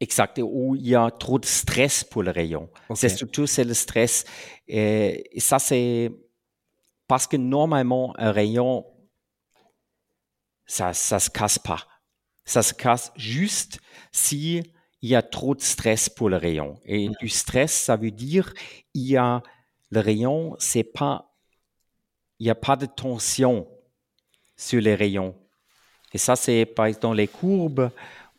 [0.00, 2.68] Exact, où il y a trop de stress pour le rayon.
[2.94, 4.24] C'est surtout c'est le stress.
[4.68, 6.12] Et, ça, c'est
[7.06, 8.84] parce que normalement, un rayon,
[10.66, 11.86] ça ne se casse pas.
[12.44, 13.78] Ça se casse juste
[14.12, 14.62] si
[15.02, 16.80] il y a trop de stress pour le rayon.
[16.84, 18.52] Et du stress, ça veut dire
[18.94, 19.42] il y a
[19.90, 21.34] le rayon, c'est pas,
[22.38, 23.68] il n'y a pas de tension
[24.56, 25.34] sur les rayons.
[26.12, 27.90] Et ça, c'est par exemple dans les courbes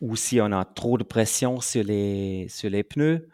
[0.01, 3.29] ou si on a trop de pression sur les, sur les pneus.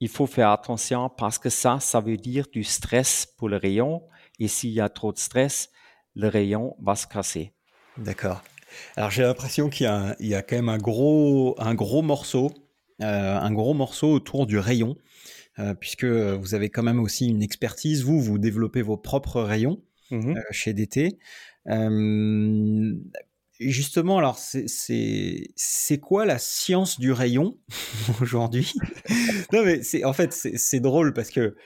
[0.00, 4.02] Il faut faire attention parce que ça, ça veut dire du stress pour le rayon.
[4.38, 5.70] Et s'il y a trop de stress,
[6.14, 7.54] le rayon va se casser.
[7.96, 8.42] D'accord.
[8.96, 9.86] Alors j'ai l'impression qu'il
[10.20, 12.52] y, a quand même un gros, un gros morceau,
[13.02, 14.96] euh, un gros morceau autour du rayon,
[15.58, 18.04] euh, puisque vous avez quand même aussi une expertise.
[18.04, 21.18] Vous, vous développez vos propres rayons mmh euh, chez DT.
[23.58, 27.58] justement, alors c'est quoi la science du rayon
[28.20, 28.72] aujourd'hui?
[29.52, 31.56] Non mais c'est en fait c'est drôle parce que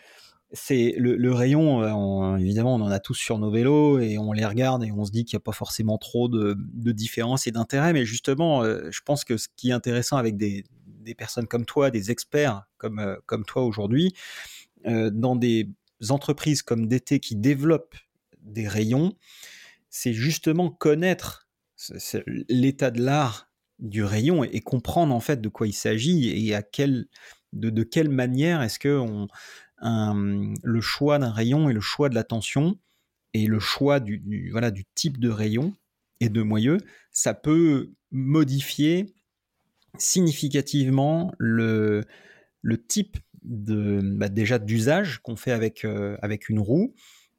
[0.53, 4.45] c'est le, rayon, euh, évidemment, on en a tous sur nos vélos et on les
[4.45, 7.53] regarde et on se dit qu'il n'y a pas forcément trop de, de différence et
[7.53, 7.93] d'intérêt.
[7.93, 10.65] Mais justement, euh, je pense que ce qui est intéressant avec des,
[11.17, 14.15] personnes comme toi, des experts comme, euh, comme toi aujourd'hui,
[14.85, 15.69] dans des
[16.09, 17.97] entreprises comme DT qui développent
[18.41, 19.13] des rayons,
[19.91, 21.49] c'est justement connaître
[22.49, 26.63] l'état de l'art du rayon et, comprendre en fait de quoi il s'agit et à
[26.63, 27.09] quel,
[27.53, 29.29] de, quelle manière est-ce que on,
[29.83, 32.79] le choix d'un rayon et le choix de la tension
[33.35, 35.75] et le choix du, voilà, du type de rayon
[36.21, 36.79] et de moyeu,
[37.13, 39.15] ça peut modifier
[39.99, 42.05] significativement le,
[42.63, 46.95] le type de, bah, déjà d'usage qu'on fait avec, euh, avec une roue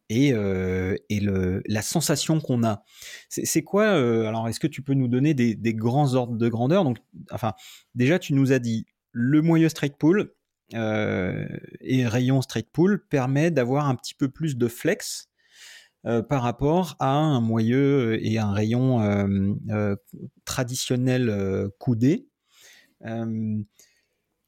[0.10, 2.84] et, euh, et le, la sensation qu'on a.
[3.30, 6.84] C'est quoi euh, Alors, est-ce que tu peux nous donner des, grands ordres de grandeur?
[6.84, 6.98] Donc,
[7.32, 7.54] enfin,
[7.96, 10.34] déjà, tu nous as dit le moyeu straight pull,
[10.74, 11.48] euh,
[11.82, 15.30] et rayon straight pull permet d'avoir un petit peu plus de flex
[16.06, 19.96] euh, par rapport à un moyeu et un rayon euh,
[20.46, 22.28] traditionnel coudé.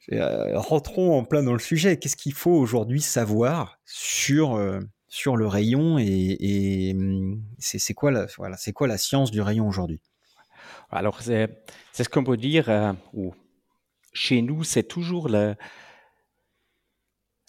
[0.09, 1.97] rentrons en plein dans le sujet.
[1.97, 4.59] Qu'est-ce qu'il faut aujourd'hui savoir sur,
[5.07, 6.95] sur le rayon et,
[7.59, 9.99] c'est quoi, la, voilà, quoi la science du rayon aujourd'hui?
[10.89, 11.49] Alors, c'est
[11.93, 13.33] ce qu'on peut dire, ou
[14.13, 15.55] chez nous, c'est toujours le,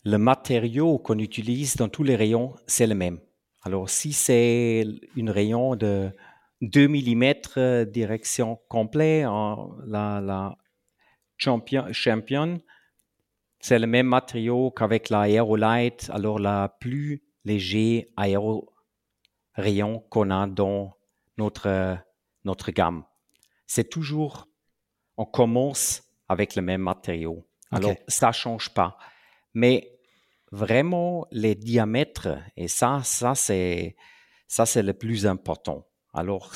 [0.04, 3.18] le matériau qu'on utilise dans tous les rayons, c'est le même.
[3.62, 4.84] Alors, si c'est
[5.16, 6.10] une rayon de
[6.60, 9.26] 2 mm direction complète,
[9.86, 10.56] la, la
[11.38, 12.60] champion, champion
[13.60, 18.74] c'est le même matériau qu'avec la Aerolite, alors la plus léger aéro
[19.54, 20.92] rayon qu'on a dans
[21.38, 21.96] notre,
[22.44, 23.04] notre gamme.
[23.66, 24.48] C'est toujours,
[25.16, 27.46] on commence avec le même matériau.
[27.70, 28.98] Alors, ça change pas.
[29.54, 29.93] Mais
[30.54, 33.96] vraiment les diamètres, et ça, ça c'est,
[34.46, 35.86] ça c'est le plus important.
[36.12, 36.52] Alors,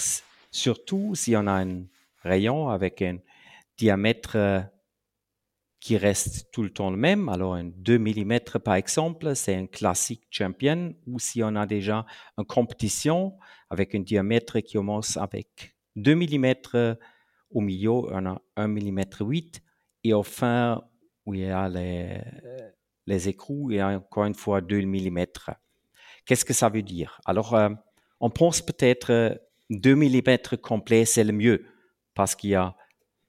[0.53, 1.83] surtout si on a un
[2.23, 3.19] rayon avec un
[3.77, 4.61] diamètre euh,
[5.81, 9.67] qui reste tout le temps le même, alors un 2 mm par exemple, c'est un
[9.67, 12.07] classique champion, ou si on a déjà
[12.37, 13.37] une compétition
[13.69, 16.55] avec un diamètre qui commence avec 2 mm,
[17.51, 19.61] au milieu on a 1 mm 8,
[20.05, 20.85] et au fin
[21.27, 22.23] où il y a les,
[23.09, 25.27] les écrous et encore une fois 2 mm.
[26.27, 27.21] Qu'est-ce que ça veut dire?
[27.25, 27.71] Alors, euh,
[28.21, 29.40] on pense peut-être
[29.71, 31.64] 2 mm complet, c'est le mieux
[32.14, 32.77] parce qu'il y a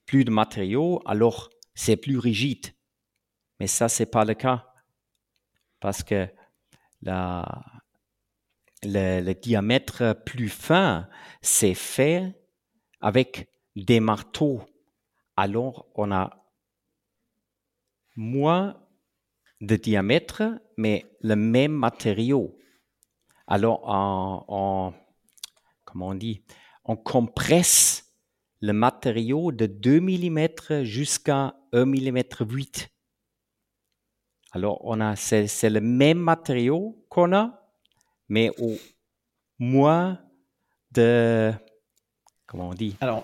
[0.06, 2.68] plus de matériaux, alors c'est plus rigide.
[3.60, 4.68] Mais ça, c'est pas le cas
[5.80, 6.28] parce que
[7.02, 7.64] la,
[8.84, 11.08] le, le diamètre plus fin,
[11.42, 12.36] c'est fait
[13.00, 14.62] avec des marteaux.
[15.38, 16.32] Alors, on a
[18.18, 18.76] moins
[19.62, 20.44] de diamètre,
[20.78, 22.58] mais le même matériau.
[23.48, 24.94] Alors, on,
[25.86, 26.44] comment on dit,
[26.86, 28.06] on compresse
[28.62, 32.90] le matériau de 2 mm jusqu'à 1 mm 8.
[34.52, 37.72] Alors, on a, c'est, le même matériau qu'on a,
[38.28, 38.76] mais au
[39.60, 40.20] moins
[40.92, 41.54] de,
[42.48, 42.96] comment on dit?
[43.02, 43.24] Alors,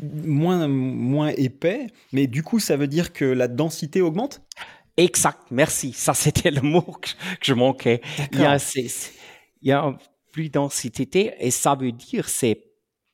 [0.00, 4.40] moins, moins épais, mais du coup, ça veut dire que la densité augmente?
[4.96, 5.92] Exact, merci.
[5.92, 7.10] Ça, c'était le mot que,
[7.40, 8.00] je manquais.
[8.32, 9.96] Il y, a, il y a
[10.32, 12.64] plus de densité et ça veut dire c'est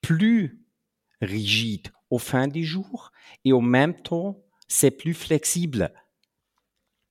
[0.00, 0.60] plus
[1.20, 3.12] rigide au fin du jour
[3.44, 5.92] et au même temps, c'est plus flexible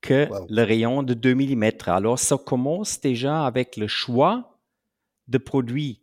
[0.01, 1.71] que le rayon de 2 mm.
[1.87, 4.59] Alors, ça commence déjà avec le choix
[5.27, 6.01] de produit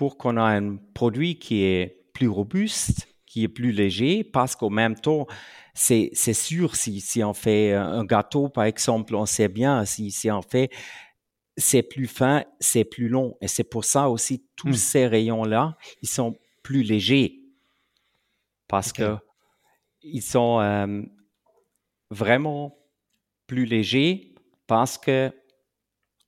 [0.00, 4.70] pour qu'on ait un produit qui est plus robuste, qui est plus léger, parce qu'au
[4.70, 5.26] même temps,
[5.74, 10.10] c'est, c'est sûr, si, si on fait un gâteau, par exemple, on sait bien, si,
[10.10, 10.70] si on fait,
[11.58, 13.36] c'est plus fin, c'est plus long.
[13.42, 14.72] Et c'est pour ça aussi, tous hmm.
[14.72, 17.38] ces rayons-là, ils sont plus légers.
[18.68, 19.18] parce que
[20.00, 21.02] ils sont euh,
[22.08, 22.74] vraiment
[23.46, 24.34] plus légers
[24.66, 25.30] parce que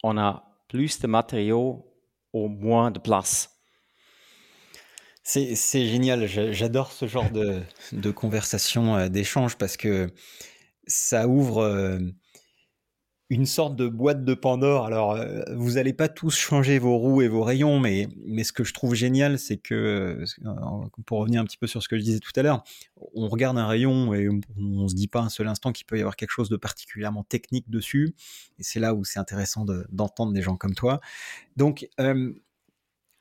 [0.03, 1.89] on a plus de matériaux
[2.35, 3.52] au moins de place.
[5.25, 10.11] C'est génial, j'adore ce genre de, conversation, euh, d'échange, parce que
[10.89, 12.01] ça ouvre euh,
[13.31, 14.85] une sorte de boîte de Pandore.
[14.85, 18.53] Alors, euh, vous n'allez pas tous changer vos roues et vos rayons, mais, mais ce
[18.53, 20.25] que je trouve génial, c'est que,
[21.07, 22.65] pour revenir un petit peu sur ce que je disais tout à l'heure,
[23.15, 25.99] on regarde un rayon et on ne se dit pas un seul instant qu'il peut
[25.99, 28.17] y avoir quelque chose de particulièrement technique dessus.
[28.59, 31.01] Et c'est là où c'est intéressant d'entendre des gens comme toi.
[31.57, 31.89] Donc,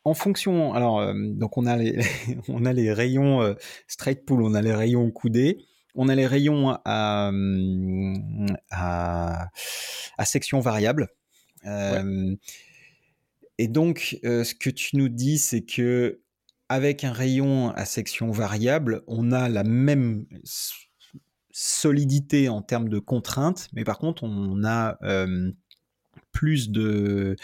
[0.04, 2.00] en fonction, alors, euh, donc on a les,
[2.48, 3.54] on a les rayons euh,
[3.88, 7.32] straight pull, on a les rayons coudés, on a les rayons à,
[8.72, 11.10] à, section variable.
[11.66, 12.36] Euh,
[13.58, 16.22] et donc, ce que tu nous dis, c'est que
[16.70, 20.26] avec un rayon à section variable, on a la même
[21.52, 24.98] solidité en termes de contraintes, mais par contre, on a
[26.32, 27.36] plus de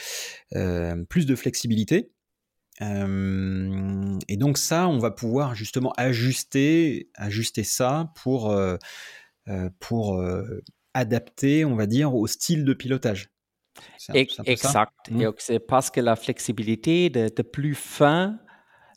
[1.09, 2.13] plus de flexibilité
[2.79, 8.55] et donc ça, on va pouvoir justement ajuster, ajuster ça pour,
[9.79, 10.23] pour
[10.93, 13.29] adapter, on va dire, au style de pilotage.
[14.45, 15.11] exact.
[15.11, 15.31] Mmh.
[15.37, 18.39] C'est parce que la flexibilité de, plus fin,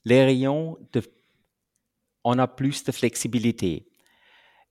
[0.04, 1.02] les rayons, de,
[2.24, 3.86] on a plus de flexibilité.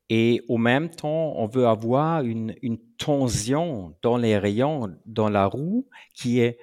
[0.09, 5.45] Et au même temps, on veut avoir une, une tension dans les rayons, dans la
[5.45, 6.57] roue, qui est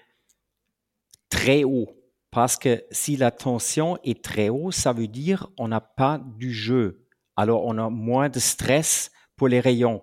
[1.28, 1.88] très haut.
[2.30, 6.52] Parce que si la tension est très haute, ça veut dire on n'a pas du
[6.52, 7.06] jeu.
[7.36, 10.02] Alors on a moins de stress pour les rayons.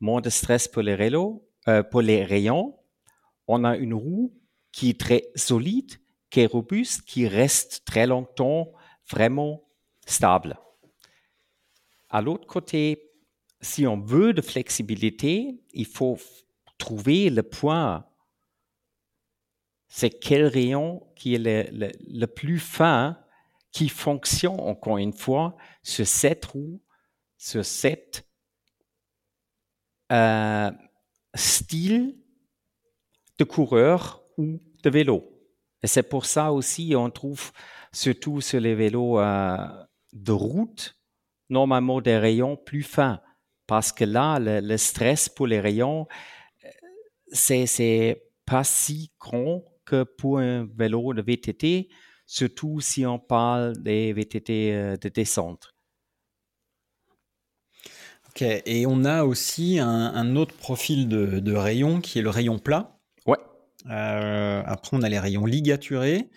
[0.00, 2.76] Moins de stress pour les, rayons, euh, pour les rayons.
[3.46, 4.34] On a une roue
[4.72, 5.92] qui est très solide,
[6.30, 8.72] qui est robuste, qui reste très longtemps
[9.10, 9.62] vraiment
[10.06, 10.58] stable.
[12.08, 13.10] À l'autre côté,
[13.60, 16.18] si on veut de flexibilité, il faut
[16.78, 18.04] trouver le point
[19.94, 23.18] c'est quel rayon qui est le, plus fin,
[23.72, 26.80] qui fonctionne encore une fois sur cette roue,
[27.36, 28.26] sur cette
[30.10, 30.70] euh,
[31.34, 32.16] style
[33.38, 35.28] de coureur ou de vélo.
[35.82, 37.52] Et c'est pour ça aussi on trouve
[37.92, 39.56] surtout sur les vélos euh,
[40.14, 40.96] de route
[41.50, 43.20] normalement des rayons plus fins
[43.66, 46.08] parce que là le, stress pour les rayons
[46.64, 46.68] euh,
[47.30, 51.88] c'est c'est pas si grand que pour un vélo de VTT,
[52.26, 55.74] surtout si on parle des VTT euh, de descente.
[58.28, 62.98] Ok, et on a aussi un, autre profil de, rayon qui est le rayon plat.
[63.26, 63.36] Ouais.
[63.90, 66.30] Euh, après, on a les rayons ligaturés.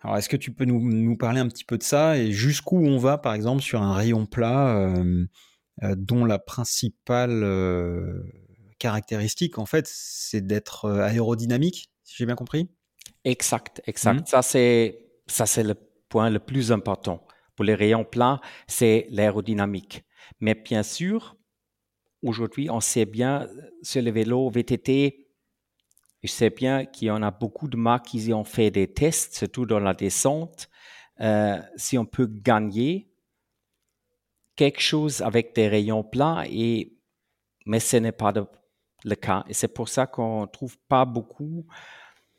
[0.00, 2.96] Alors, est-ce que tu peux nous, parler un petit peu de ça et jusqu'où on
[2.96, 5.26] va, par exemple, sur un rayon plat euh,
[5.96, 7.44] dont la principale
[8.78, 11.91] caractéristique, en fait, c'est d'être aérodynamique?
[12.16, 12.68] J'ai bien compris?
[13.24, 14.20] Exact, exact.
[14.20, 14.26] Mhm.
[14.26, 15.74] Ça, c'est, ça, c'est le
[16.08, 17.24] point le plus important.
[17.54, 20.04] Pour les rayons plats, c'est l'aérodynamique.
[20.40, 21.36] Mais bien sûr,
[22.22, 23.48] aujourd'hui, on sait bien
[23.82, 25.28] sur les vélos VTT,
[26.22, 29.36] je sais bien qu'il y en a beaucoup de marques qui ont fait des tests,
[29.36, 30.68] surtout dans la descente.
[31.20, 33.10] Euh, si on peut gagner
[34.54, 36.96] quelque chose avec des rayons plats, et,
[37.66, 38.32] mais ce n'est pas
[39.04, 39.44] le cas.
[39.48, 41.66] Et c'est pour ça qu'on ne trouve pas beaucoup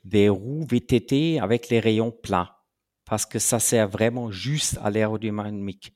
[0.03, 2.63] des roues VTT avec les rayons plats,
[3.05, 5.93] parce que ça sert vraiment juste à l'aérodynamique.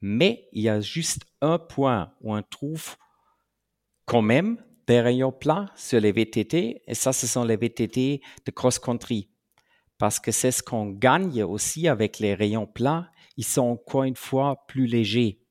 [0.00, 2.96] Mais il y a juste un point où on trouve
[4.06, 8.50] quand même des rayons plats sur les VTT, et ça, ce sont les VTT de
[8.50, 9.30] cross-country.
[9.98, 14.16] Parce que c'est ce qu'on gagne aussi avec les rayons plats, ils sont encore une
[14.16, 15.44] fois plus légers.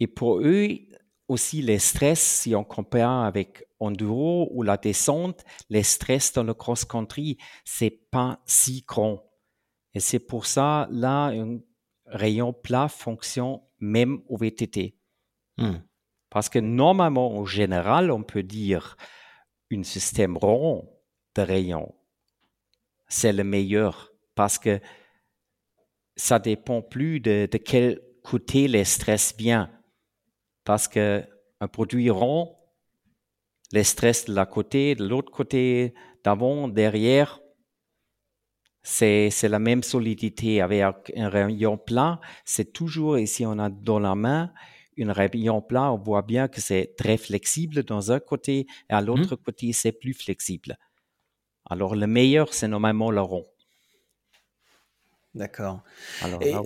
[0.00, 0.78] Et pour eux,
[1.28, 6.54] aussi les stress, si on compare avec enduro ou la descente, les stress dans le
[6.54, 9.22] cross-country, c'est pas si grand.
[9.94, 11.58] Et c'est pour ça, là, un
[12.06, 14.96] rayon plat fonctionne même au VTT.
[15.58, 15.78] Hmm.
[16.30, 18.96] Parce que normalement, en général, on peut dire
[19.70, 20.88] un système rond
[21.34, 21.94] de rayon,
[23.08, 24.80] c'est le meilleur parce que
[26.16, 29.70] ça dépend plus de, de quel côté les stress viennent
[30.64, 31.26] parce qu'un
[31.72, 32.56] produit rond,
[33.72, 35.94] les stress de la côté, de l'autre côté,
[36.24, 37.40] d'avant, derrière,
[38.82, 40.60] c'est, la même solidité.
[40.60, 44.52] Avec un rayon plat, c'est toujours, ici on a dans la main,
[44.98, 49.00] un rayon plat, on voit bien que c'est très flexible dans un côté et à
[49.00, 49.04] mmh.
[49.06, 50.76] l'autre côté, c'est plus flexible.
[51.68, 53.46] Alors le meilleur, c'est normalement le rond.
[55.34, 55.80] D'accord.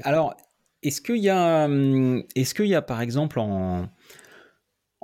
[0.02, 0.34] Alors,
[0.82, 3.88] est-ce qu'il y a, hum, est-ce qu'il y a par exemple en,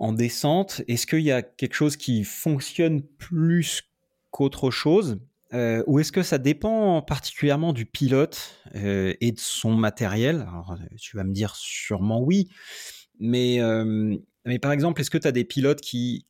[0.03, 3.85] en descente, est-ce qu'il y a quelque chose qui fonctionne plus
[4.33, 5.21] qu'autre chose
[5.55, 10.47] euh, ou est-ce que ça dépend particulièrement du pilote euh, et de son matériel?
[10.49, 12.49] Alors, tu vas me dire sûrement oui,
[13.21, 16.27] mais, euh, mais par exemple, est-ce que tu as des pilotes qui,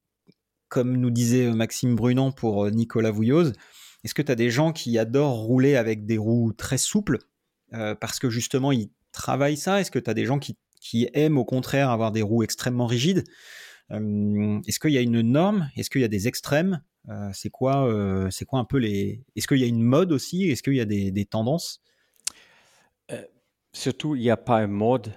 [0.68, 3.52] comme nous disait Maxime Brunant pour Nicolas Vouilloz,
[4.04, 7.18] est-ce que tu as des gens qui adorent rouler avec des roues très souples
[7.70, 9.80] parce que justement ils travaillent ça?
[9.80, 12.87] Est-ce que tu as des gens qui, qui, aiment au contraire avoir des roues extrêmement
[12.87, 13.24] rigides
[13.91, 15.70] Est-ce qu'il y a une norme?
[15.76, 16.80] Est-ce qu'il y a des extrêmes?
[17.09, 19.24] Euh, c'est quoi, euh, c'est quoi un peu les.
[19.35, 20.51] Est-ce qu'il y a une mode aussi?
[20.51, 21.83] Est-ce qu'il y a des, tendances?
[23.11, 23.24] Euh,
[23.72, 25.12] Surtout, il n'y a pas un mode,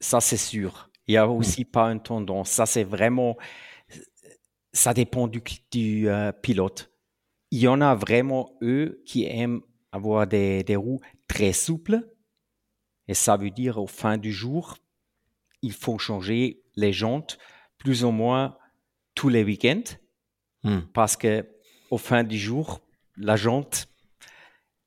[0.00, 0.90] ça c'est sûr.
[1.06, 1.30] Il n'y a hmm.
[1.30, 2.50] aussi pas une tendance.
[2.50, 3.36] Ça c'est vraiment.
[4.72, 5.42] Ça dépend du,
[6.42, 6.92] pilote.
[7.50, 12.06] Il y en a vraiment eux qui aiment avoir des, des roues très souples.
[13.10, 14.78] Et ça veut dire au fin du jour,
[15.62, 17.38] il faut changer les jantes
[17.76, 18.56] plus ou moins
[19.14, 19.96] tous les week-ends
[20.62, 20.80] Hmm.
[20.92, 21.46] Parce que
[21.90, 22.80] au fin du jour,
[23.16, 23.88] la jante,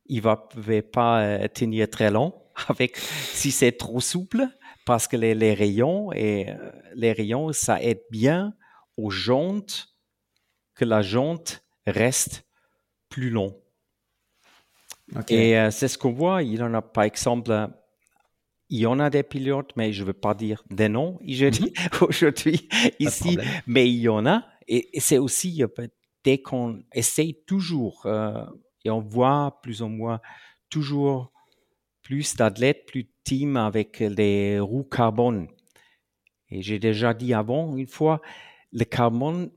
[0.05, 2.33] il va, va pas euh, tenir très long
[2.67, 4.47] avec si c'est trop souple
[4.85, 8.53] parce que les, rayons et euh, les rayons, ça aide bien
[8.97, 9.95] aux jantes
[10.75, 12.45] que la jante reste
[13.09, 13.59] plus long.
[15.29, 16.43] Et euh, c'est ce qu'on voit.
[16.43, 17.69] Il en a, par exemple,
[18.73, 21.51] il y en a des pilotes, mais je ne veux pas dire des noms mhm.
[22.01, 22.67] aujourd'hui
[22.97, 25.61] ici, mais il y en a et, c'est aussi,
[26.23, 28.43] dès qu'on essaye toujours, euh,
[28.83, 30.21] et on voit plus ou moins
[30.71, 31.31] toujours
[32.01, 35.47] plus d'athlètes, plus de teams avec les roues carbone.
[36.49, 38.21] Et j'ai déjà dit avant, une fois,
[38.71, 39.51] le carbone,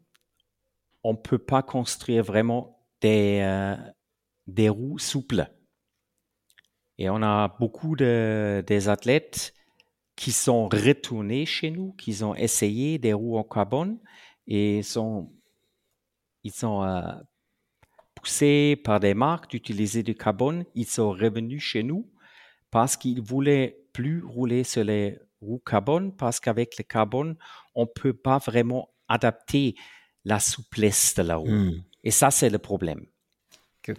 [1.03, 3.77] on ne peut pas construire vraiment des, euh,
[4.47, 5.51] des roues souples.
[6.99, 9.55] Et on a beaucoup de, des athlètes
[10.17, 13.99] qui sont retournés chez nous, qui ont essayé des roues en carbone
[14.47, 15.31] et sont,
[16.43, 17.03] ils sont euh,
[18.15, 20.65] poussés par des marques d'utiliser du carbone.
[20.75, 22.11] Ils sont revenus chez nous
[22.71, 27.37] parce qu'ils voulaient plus rouler sur les roues carbone parce qu'avec le carbone,
[27.75, 29.75] on ne peut pas vraiment adapter
[30.25, 31.49] la souplesse de la roue.
[31.49, 31.83] Hmm.
[32.03, 33.05] Et ça, c'est le problème.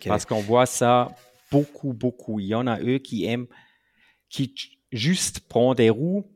[0.06, 1.16] Parce qu'on voit ça
[1.52, 2.39] beaucoup, beaucoup.
[2.39, 3.48] Il y en a eux qui aiment,
[4.30, 6.32] qui juste prennent des roues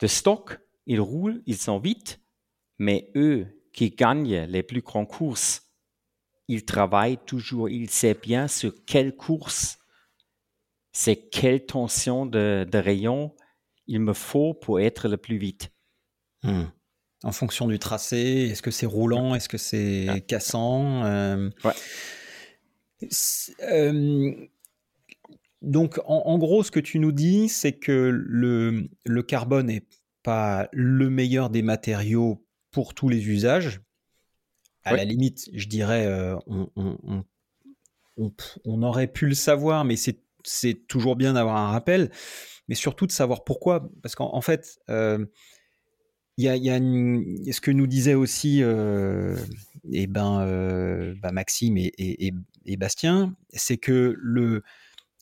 [0.00, 2.20] de stock, ils roulent, ils sont vite,
[2.78, 5.62] mais eux qui gagnent les plus grandes courses,
[6.48, 9.78] ils travaillent toujours, ils savent bien sur quelle course,
[10.92, 13.34] c'est quelle tension de, rayon
[13.86, 15.70] il me faut pour être le plus vite.
[16.42, 16.64] Hmm.
[17.22, 21.50] En fonction du tracé, est-ce que c'est roulant, est-ce que c'est cassant euh,
[23.62, 24.32] euh,
[25.62, 29.86] Donc, en, gros, ce que tu nous dis, c'est que le, le carbone n'est
[30.22, 33.80] pas le meilleur des matériaux pour tous les usages.
[34.84, 36.36] À la limite, je dirais, euh,
[38.16, 42.10] on, aurait pu le savoir, mais c'est toujours bien d'avoir un rappel,
[42.68, 43.88] mais surtout de savoir pourquoi.
[44.02, 45.24] Parce qu'en fait, euh,
[46.36, 49.36] il y a, ce que nous disait aussi euh,
[49.90, 52.32] eh ben, bah, Maxime et,
[52.76, 54.16] Bastien, c'est que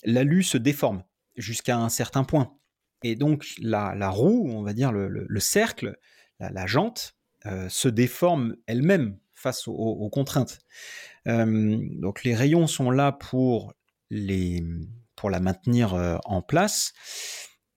[0.04, 1.02] l'alu se déforme
[1.36, 2.56] jusqu'à un certain point.
[3.02, 5.96] Et donc la, roue, on va dire le, cercle,
[6.38, 7.16] la, jante,
[7.46, 10.60] euh, se déforme elle-même face aux, contraintes.
[11.26, 13.74] Euh, donc les rayons sont là pour,
[14.10, 14.62] les,
[15.16, 16.92] pour la maintenir euh, en place,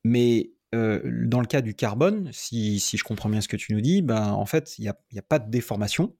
[0.04, 3.80] mais dans le cas du carbone, si, si, je comprends bien ce que tu nous
[3.80, 6.18] dis, ben, en fait, il n'y a, a, pas de déformation.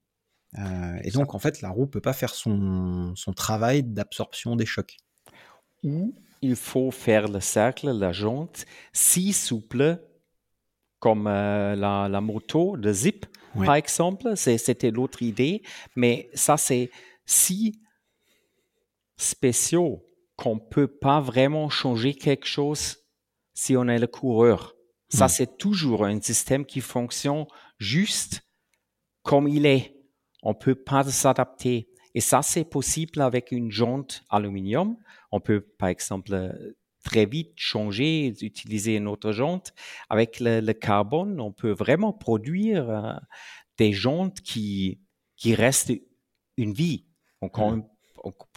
[0.54, 4.66] Et donc, en fait, la roue ne peut pas faire son, son travail d'absorption des
[4.66, 4.96] chocs.
[5.82, 10.00] Ou il faut faire le cercle, la jante, si souple
[10.98, 14.36] comme la, la, moto de Zip, par exemple.
[14.36, 15.62] C'était l'autre idée.
[15.94, 16.90] Mais ça, c'est
[17.26, 17.80] si
[19.16, 20.04] spéciaux
[20.36, 22.98] qu'on ne peut pas vraiment changer quelque chose
[23.54, 24.74] si on est le coureur.
[25.08, 27.46] Ça, c'est toujours un système qui fonctionne
[27.78, 28.42] juste
[29.22, 29.95] comme il est.
[30.46, 31.88] On ne peut pas s'adapter.
[32.14, 34.96] Et ça, c'est possible avec une jante aluminium.
[35.32, 36.54] On peut, par exemple,
[37.02, 39.74] très vite changer, utiliser une autre jante.
[40.08, 43.14] Avec le, carbone, on peut vraiment produire euh,
[43.76, 45.00] des jantes qui,
[45.36, 45.92] qui restent
[46.56, 47.06] une vie.
[47.42, 47.82] Donc, mmh.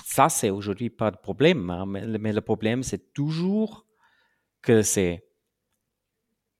[0.05, 1.71] ça, c'est aujourd'hui pas de problème.
[1.71, 3.87] Hein, mais, le problème, c'est toujours
[4.61, 5.27] que c'est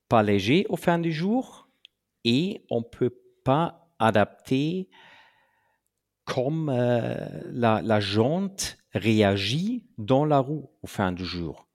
[0.08, 1.68] pas léger au fin du jour
[2.24, 4.88] et on peut pas adapter
[6.30, 7.16] comme euh,
[7.50, 11.66] la, la jante réagit dans la roue au fin du jour.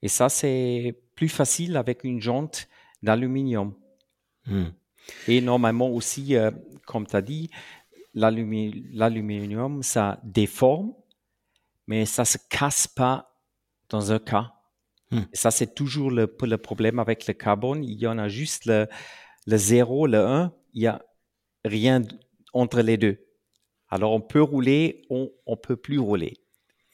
[0.00, 2.68] Et ça, c'est plus facile avec une jante
[3.02, 3.74] d'aluminium.
[4.46, 4.68] Hmm.
[5.28, 6.50] Et normalement aussi, euh,
[6.86, 7.50] comme tu as dit,
[8.14, 10.94] l'aluminium, ça déforme,
[11.86, 13.38] mais ça ne se casse pas
[13.90, 14.54] dans un cas.
[15.10, 15.24] Hmm.
[15.34, 17.84] ça, c'est toujours le, le, problème avec le carbone.
[17.84, 18.88] Il y en a juste le,
[19.46, 20.54] le 0, le 1.
[20.72, 21.02] Il n'y a
[21.66, 22.02] rien
[22.54, 23.18] entre les deux.
[23.94, 26.34] Alors, on peut rouler, on ne peut plus rouler.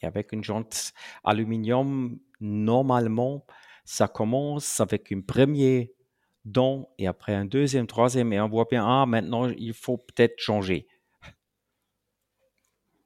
[0.01, 0.93] Et avec une jante
[1.23, 3.43] aluminium, normalement,
[3.85, 5.87] ça commence avec une première
[6.45, 10.35] dent et après un deuxième, troisième, et on voit bien, ah, maintenant, il faut peut-être
[10.37, 10.87] changer.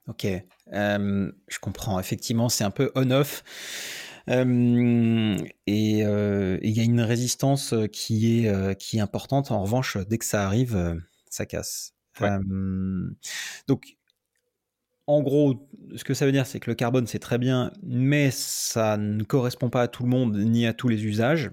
[0.10, 0.28] Ok,
[0.74, 1.98] euh, je comprends.
[1.98, 3.46] Effectivement, c'est un peu on-off.
[4.30, 5.38] Euh,
[5.68, 9.52] et euh, il y a une résistance qui est, qui est importante.
[9.52, 11.95] En revanche, dès que ça arrive, ça casse.
[13.68, 13.98] Donc,
[15.08, 18.32] en gros, ce que ça veut dire, c'est que le carbone, c'est très bien, mais
[18.32, 21.52] ça ne correspond pas à tout le monde ni à tous les usages.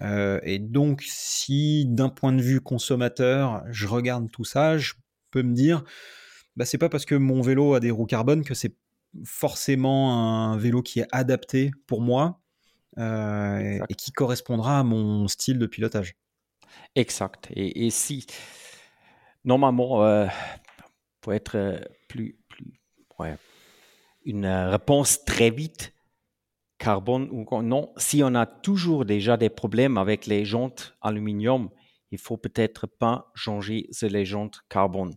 [0.00, 4.94] et donc, si d'un point de vue consommateur, je regarde tout ça, je
[5.30, 5.84] peux me dire,
[6.56, 8.74] bah, c'est pas parce que mon vélo a des roues carbone que c'est
[9.24, 12.40] forcément un vélo qui est adapté pour moi
[12.98, 16.16] euh, et qui correspondra à mon style de pilotage.
[16.94, 17.48] Exact.
[17.54, 18.26] Et, si,
[19.44, 20.26] normalement, euh,
[21.20, 21.78] pour être euh,
[22.08, 22.80] plus, plus
[24.24, 25.94] une réponse très vite,
[26.78, 31.70] carbone ou non, si on a toujours déjà des problèmes avec les jantes aluminium,
[32.10, 35.14] il faut peut-être pas changer les jantes carbone.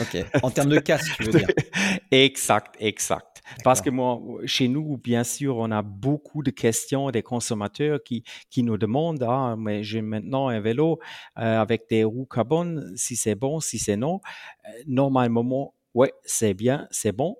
[0.00, 0.16] Ok.
[0.42, 1.48] En termes de casque, tu veux dire
[2.10, 3.31] Exact, exact.
[3.64, 8.24] Parce que moi, chez nous, bien sûr, on a beaucoup de questions des consommateurs qui,
[8.50, 10.98] qui nous demandent Ah, mais j'ai maintenant un vélo
[11.38, 14.20] euh, avec des roues carbone, si c'est bon, si c'est non.
[14.66, 17.36] Euh, normalement, ouais, c'est bien, c'est bon.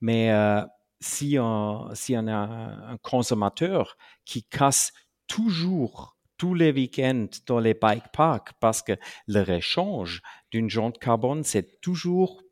[0.00, 0.62] Mais euh,
[1.00, 4.92] si, on, si on a un consommateur qui casse
[5.26, 8.92] toujours tous les week-ends dans les bike parks parce que
[9.26, 12.42] le réchange d'une jante carbone, c'est toujours.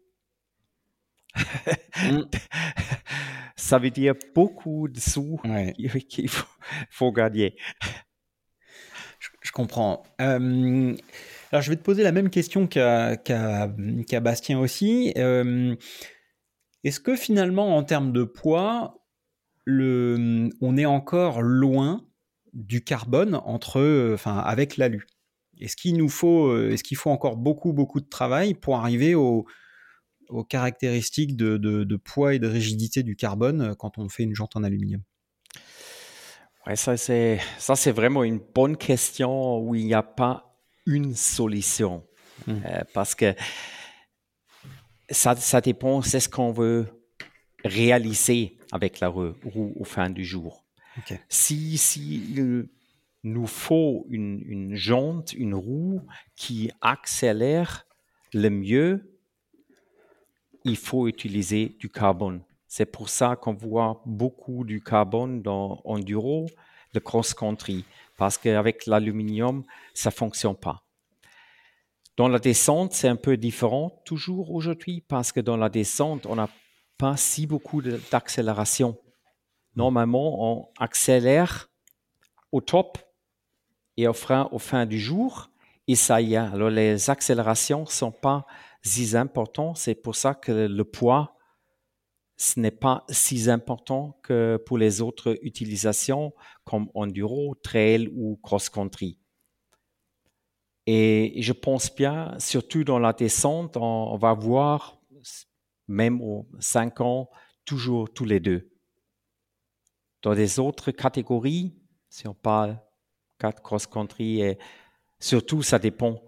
[2.03, 2.23] Mm.
[3.57, 5.41] Ça veut dire beaucoup de sous
[6.09, 6.29] qu'il
[6.91, 7.57] faut, gagner.
[9.43, 10.03] Je, comprends.
[10.21, 10.95] Euh,
[11.51, 13.17] alors, je vais te poser la même question qu'à
[14.21, 15.13] Bastien aussi.
[15.17, 15.75] Euh,
[16.85, 19.03] est-ce que finalement, en termes de poids,
[19.65, 22.07] le, on est encore loin
[22.53, 25.07] du carbone entre, enfin, avec l'alu?
[25.59, 29.15] Est-ce qu'il nous faut, euh, est-ce qu'il faut encore beaucoup, beaucoup de travail pour arriver
[30.29, 34.57] aux, caractéristiques de, poids et de rigidité du carbone euh, quand on fait une jante
[34.57, 35.03] en aluminium
[36.67, 41.15] Ouais, ça c'est ça c'est vraiment une bonne question où il n'y a pas une
[41.15, 42.05] solution
[42.49, 42.55] mmh.
[42.93, 43.37] parce que
[45.11, 46.87] ça, ça dépend, c'est ce qu'on veut
[47.65, 49.35] réaliser avec la roue
[49.77, 50.65] au fin du jour.
[51.29, 52.69] Si, si il
[53.23, 56.01] nous faut une, une, jante, une roue
[56.37, 57.87] qui accélère
[58.33, 59.16] le mieux,
[60.67, 62.43] il faut utiliser du carbone.
[62.67, 66.47] C'est pour ça qu'on voit beaucoup du carbone dans enduro,
[66.93, 67.85] le cross-country,
[68.17, 69.65] parce qu'avec l'aluminium,
[69.95, 70.83] ça fonctionne pas.
[72.17, 76.35] Dans la descente, c'est un peu différent toujours aujourd'hui, parce que dans la descente, on
[76.35, 76.49] n'a
[76.99, 78.99] pas si beaucoup d'accélération
[79.77, 81.71] normalement, on accélère
[82.51, 82.99] au top
[83.97, 85.51] et au frein au fin du jour.
[85.89, 86.39] Et ça y est.
[86.39, 88.47] Alors, les accélérations ne sont pas
[88.87, 89.77] si importantes.
[89.77, 91.37] C'est pour ça que le poids,
[92.37, 96.35] ce n'est pas si important que pour les autres utilisations
[96.65, 99.19] comme enduro, trail ou cross-country.
[100.87, 105.01] Et je pense bien, surtout dans la descente, on, va voir,
[105.89, 107.29] même aux 5 ans,
[107.65, 108.71] toujours tous les deux.
[110.23, 111.75] Dans les autres catégories,
[112.09, 112.81] si on parle
[113.39, 114.59] 4 cross-country, et
[115.19, 116.23] surtout, ça dépend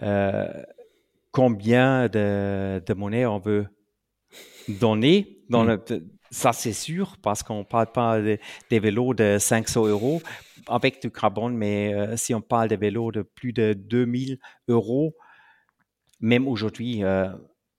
[0.00, 0.48] euh,
[1.32, 3.66] combien de, monnaie on veut
[4.68, 5.38] donner.
[5.50, 5.68] Dans mm.
[5.68, 10.22] le, ça, c'est sûr, parce qu'on ne parle pas des vélos de 500 euros
[10.66, 15.14] avec du carbone, mais euh, si on parle de vélos de plus de 2000 euros,
[16.20, 17.28] même aujourd'hui, euh,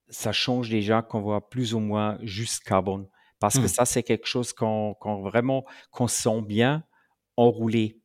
[0.10, 3.08] ça change déjà qu'on voit plus ou moins juste carbone.
[3.39, 3.70] Parce que mmh.
[3.70, 6.84] ça, c'est quelque chose qu'on vraiment qu'on sent bien
[7.36, 7.99] enroulé.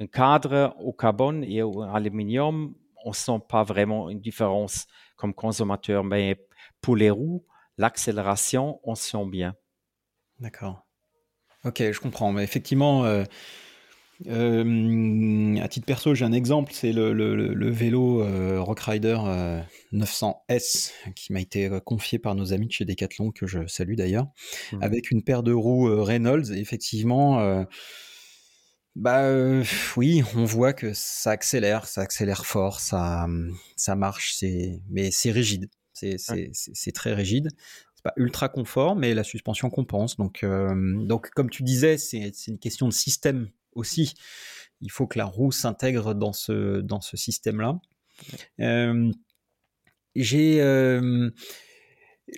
[0.00, 4.86] Un cadre au carbone et au aluminium, on ne sent pas vraiment une différence
[5.16, 6.04] comme consommateur.
[6.04, 6.46] Mais
[6.80, 7.44] pour les roues,
[7.78, 9.54] l'accélération, on sent bien.
[10.38, 10.86] D'accord.
[11.64, 12.32] Ok, je comprends.
[12.32, 13.24] Mais effectivement, euh,
[14.26, 19.16] Euh, à titre perso, j'ai un exemple, c'est le, vélo euh, Rockrider
[19.94, 24.26] 900S qui m'a été confié par nos amis de chez Decathlon, que je salue d'ailleurs,
[24.72, 24.82] mmh.
[24.82, 26.52] avec une paire de roues Reynolds.
[26.52, 27.64] Et effectivement,
[28.96, 29.30] bah
[29.96, 33.26] oui, on voit que ça accélère, ça accélère fort, ça,
[33.76, 34.42] ça marche,
[34.88, 35.68] mais c'est rigide.
[35.92, 37.50] C'est très rigide
[38.02, 40.16] pas ultra confort, mais la suspension compense.
[40.16, 44.14] Donc, euh, donc comme tu disais, c'est une question de système aussi.
[44.80, 47.80] Il faut que la roue s'intègre dans ce, dans ce système-là.
[48.60, 49.12] Euh,
[50.16, 51.30] euh,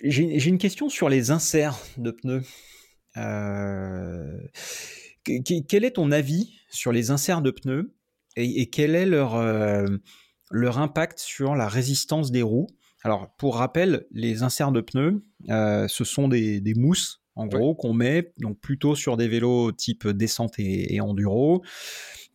[0.03, 2.43] j'ai une question sur les inserts de pneus.
[5.23, 7.95] Quel est ton avis sur les inserts de pneus
[8.35, 9.37] et, et quel est leur,
[10.51, 12.67] leur impact sur la résistance des roues?
[13.03, 17.93] Alors, pour rappel, les inserts de pneus, euh, ce sont des, mousses, en gros, qu'on
[17.93, 21.63] met donc plutôt sur des vélos type descente et, enduro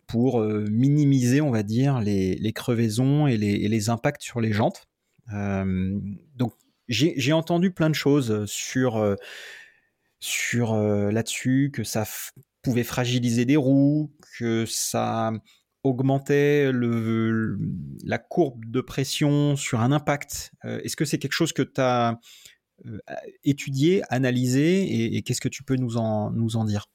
[0.06, 4.86] pour euh, minimiser, on va dire, les, crevaisons et les, impacts sur les jantes.
[5.32, 5.98] Euh,
[6.36, 6.52] donc,
[6.88, 9.16] j'ai entendu plein de choses sur,
[10.20, 12.04] sur là-dessus, que ça
[12.68, 15.32] pouvait fragiliser des roues, que ça
[15.84, 20.52] augmentait la courbe de pression sur un impact.
[20.64, 22.18] Euh, est-ce que c'est quelque chose que tu as
[22.86, 22.98] euh,
[23.44, 26.86] étudié, analysé et, qu'est-ce que tu peux nous en, nous en dire?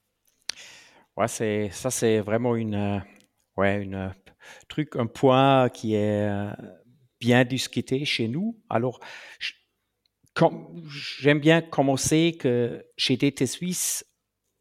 [1.16, 2.98] Ouais, c'est, ça c'est vraiment une, euh,
[3.56, 4.14] ouais, une
[4.68, 6.28] truc, un point qui est
[7.20, 8.60] bien discuté chez nous.
[8.68, 9.00] Alors,
[11.20, 14.04] j'aime bien commencer que chez DT Suisse,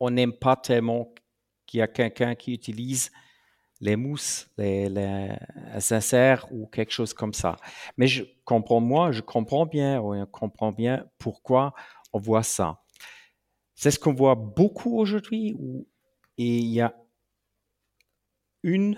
[0.03, 1.13] on n'aime pas tellement
[1.65, 3.09] qu'il y a quelqu'un qui utilise
[3.79, 5.29] les mousses, les, les
[5.79, 7.55] sincères ou quelque chose comme ça.
[7.97, 11.73] Mais je comprends, moi, je comprends bien, on comprend bien pourquoi
[12.11, 12.83] on voit ça.
[13.75, 15.55] C'est ce qu'on voit beaucoup aujourd'hui
[16.37, 16.93] et il y a
[18.65, 18.93] un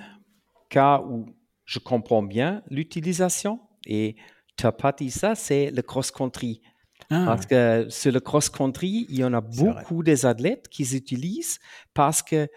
[0.69, 1.25] cas où
[1.65, 4.15] je comprends bien l'utilisation et
[4.57, 6.61] tu n'as pas dit ça, c'est le cross-country.
[7.09, 7.23] Ah.
[7.25, 11.59] Parce que sur le cross-country, il y en a beaucoup des athlètes qui utilisent
[11.93, 12.47] parce que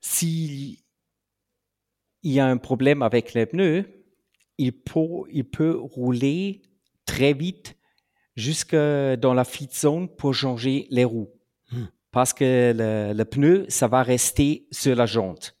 [0.00, 0.78] s'il
[2.22, 3.84] y a un problème avec les pneus,
[4.58, 6.62] il peut, il peut rouler
[7.04, 7.76] très vite
[8.34, 11.30] jusque dans la fit zone pour changer les roues.
[11.70, 11.86] Hmm.
[12.10, 12.72] Parce que
[13.14, 15.56] le, pneu, ça va rester sur la jante.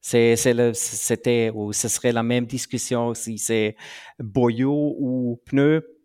[0.00, 3.76] C'était, ou ce serait la même discussion si c'est
[4.20, 5.95] boyau ou pneu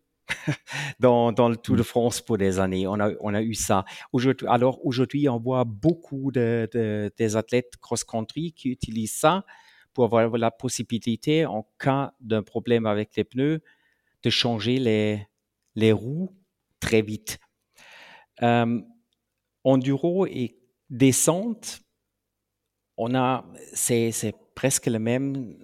[1.00, 1.86] dans, dans, le Tour de mm.
[1.86, 2.88] France pour des années.
[2.88, 3.86] On a, on a eu ça.
[4.12, 6.70] Aujourd'hui, alors aujourd'hui, on voit beaucoup de,
[7.18, 9.46] des athlètes cross-country qui utilisent ça
[9.94, 13.62] pour avoir la possibilité, en cas d'un problème avec les pneus,
[14.24, 15.28] de changer les,
[15.76, 16.36] les roues
[16.80, 17.40] très vite.
[18.42, 18.82] Euh,
[19.64, 20.58] enduro et
[20.90, 21.82] descente,
[22.98, 25.58] on a, c'est, c'est presque le même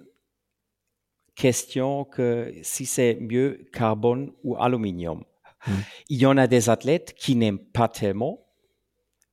[1.38, 5.22] question que si c'est mieux carbone ou aluminium.
[5.66, 5.72] Hmm.
[6.08, 8.44] Il y en a des athlètes qui n'aiment pas tellement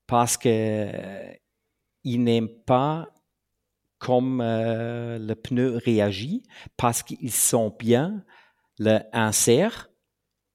[0.08, 1.34] parce qu'ils euh,
[2.06, 3.10] n'aiment pas
[3.98, 6.44] comme euh, le pneu réagit,
[6.78, 8.24] parce qu'ils sont bien
[8.78, 9.90] l'insert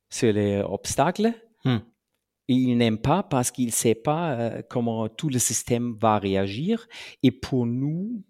[0.09, 1.33] sur les obstacles.
[1.65, 1.79] Hmm.
[2.49, 6.19] Et ils n'aiment pas parce qu'ils ne savent pas euh, comment tout le système va
[6.19, 6.87] réagir.
[7.25, 8.23] Et pour nous,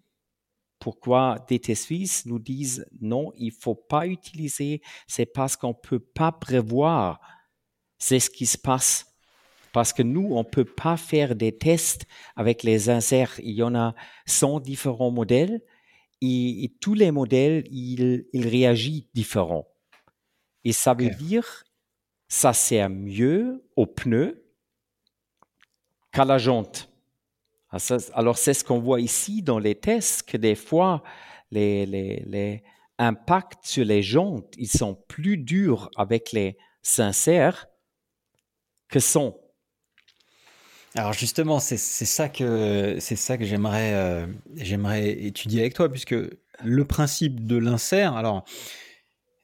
[0.80, 6.32] pourquoi DT Suisse nous disent non, il faut pas utiliser, c'est parce qu'on peut pas
[6.32, 7.20] prévoir
[8.00, 9.06] c'est ce qui se passe.
[9.72, 13.38] Parce que nous, on peut pas faire des tests avec les inserts.
[13.40, 13.94] Il y en a
[14.26, 15.60] 100 différents modèles
[16.20, 19.68] et, tous les modèles, ils, ils réagissent différents.
[20.64, 21.64] Et ça veut dire,
[22.28, 24.44] ça sert mieux aux pneus
[26.12, 26.89] qu'à la jante.
[27.72, 27.78] Ah,
[28.14, 31.02] alors, c'est ce qu'on voit ici dans les tests, que des fois,
[31.50, 32.62] les, les,
[32.98, 37.66] impacts sur les jantes, ils sont plus durs avec les sincères
[38.88, 39.40] que sont.
[40.96, 46.16] Alors justement, c'est ça que c'est ça que j'aimerais euh, j'aimerais étudier avec toi, puisque
[46.62, 48.44] le principe de l'insert, alors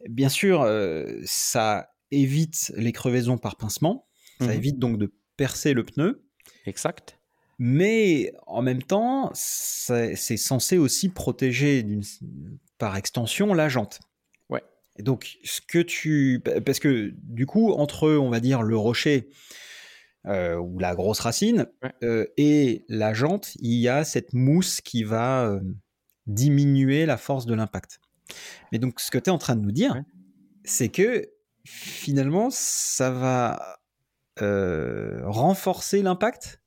[0.09, 4.07] bien sûr, euh, ça évite les crevaisons par pincement,
[4.41, 6.27] ça mmh évite donc de percer le pneu.
[6.66, 7.16] Exact.
[7.59, 11.87] Mais en même temps, c'est censé aussi protéger
[12.79, 14.01] par extension la jante.
[14.51, 14.63] Ouais.
[14.97, 16.43] Et donc, ce que tu.
[16.65, 19.31] Parce que du coup, entre, on va dire, le rocher
[20.27, 21.67] euh, ou la grosse racine
[22.03, 25.61] euh, et la jante, il y a cette mousse qui va euh,
[26.27, 28.01] diminuer la force de l'impact.
[28.71, 30.03] Mais donc, ce que tu es en train de nous dire,
[30.65, 31.31] c'est que
[31.65, 33.79] finalement, ça va
[34.39, 36.61] renforcer l'impact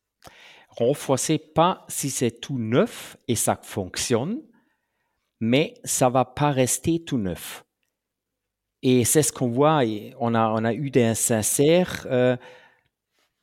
[0.70, 4.42] renforcer pas si c'est tout neuf et ça fonctionne,
[5.40, 7.64] mais ça va pas rester tout neuf.
[8.82, 9.82] Et c'est ce qu'on voit.
[10.20, 12.38] On a, on a eu des sincères euh,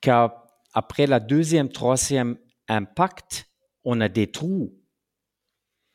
[0.01, 3.51] qu'après la deuxième, troisième impact,
[3.85, 4.74] on a des trous.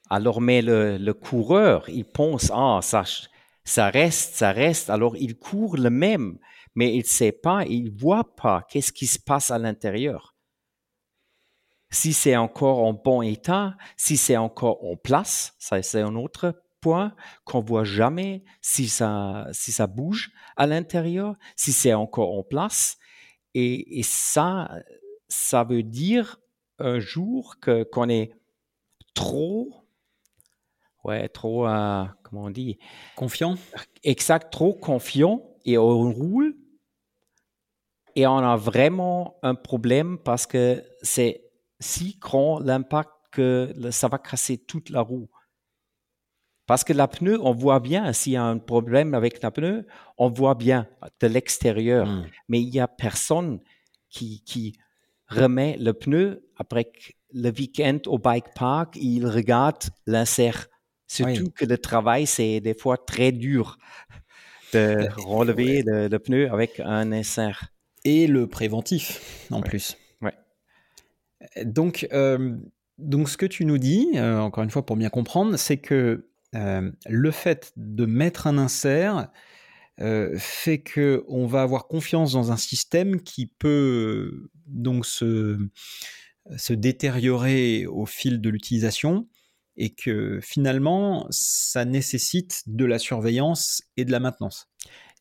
[0.09, 3.03] Alors, mais le, coureur, il pense, ah, ça,
[3.63, 4.89] ça reste, ça reste.
[4.89, 6.37] Alors, il court le même,
[6.75, 10.30] mais il ne sait pas, il ne voit pas qu'est-ce qui se passe à l'intérieur.
[11.91, 16.55] Si c'est encore en bon état, si c'est encore en place, ça c'est un autre
[16.79, 17.13] point
[17.45, 22.97] qu'on voit jamais si ça, si ça bouge à l'intérieur, si c'est encore en place.
[23.53, 24.71] Et, et, ça,
[25.27, 26.39] ça veut dire
[26.79, 28.31] un jour que, qu'on est
[29.13, 29.85] trop,
[31.03, 32.79] ouais, trop, euh, comment on dit?
[33.15, 33.55] Confiant
[34.03, 36.55] Exact, trop confiant et on roule.
[38.15, 41.50] Et on a vraiment un problème parce que c'est
[41.81, 45.29] si grand l'impact que ça va casser toute la roue.
[46.67, 49.85] Parce que la pneu, on voit bien, s'il y a un problème avec la pneu,
[50.17, 50.87] on voit bien
[51.19, 52.07] de l'extérieur.
[52.07, 52.25] Hmm.
[52.47, 53.59] Mais il n'y a personne
[54.09, 54.77] qui, qui
[55.27, 56.91] remet le pneu après
[57.33, 60.67] le week-end au bike park, il regarde l'insert.
[61.07, 63.77] Surtout que le travail, c'est des fois très dur
[64.73, 67.65] de euh, relever le, pneu avec un insert.
[68.03, 69.97] Et le préventif, en plus.
[71.55, 71.65] Ouais.
[71.65, 72.55] Donc, euh,
[72.97, 76.27] donc, ce que tu nous dis, euh, encore une fois pour bien comprendre, c'est que
[76.53, 79.31] le fait de mettre un insert
[80.37, 85.57] fait que on va avoir confiance dans un système qui peut donc se,
[86.57, 89.27] se détériorer au fil de l'utilisation
[89.77, 94.67] et que finalement, ça nécessite de la surveillance et de la maintenance.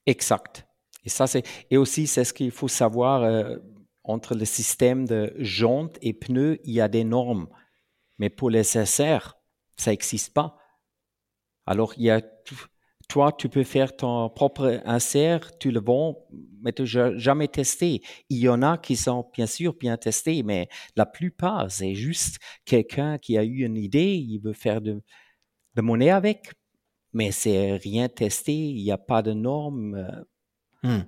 [0.06, 0.66] Exact.
[1.04, 3.56] Et ça, c'est et aussi c'est ce qu'il faut savoir euh,
[4.05, 7.48] entre le système de jantes et pneus, il y a des normes,
[8.18, 9.36] mais pour les SSR,
[9.76, 10.57] ça n'existe pas.
[11.66, 12.20] Alors il y a
[13.11, 16.28] toi, tu peux faire ton propre insert, tu le vends,
[16.62, 18.03] mais tu n'as jamais testé.
[18.28, 22.38] Il y en a qui sont bien sûr bien testés, mais la plupart, c'est juste
[22.64, 25.03] quelqu'un qui a eu une idée, il veut faire de,
[25.74, 26.53] de monnaie avec,
[27.12, 29.96] mais c'est rien testé, il n'y a pas de normes.
[30.84, 30.98] Euh.
[30.98, 31.03] Hmm.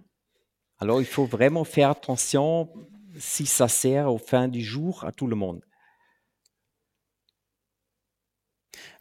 [0.83, 2.69] Alors, il faut vraiment faire attention
[3.17, 5.61] si ça sert au fin du jour à tout le monde.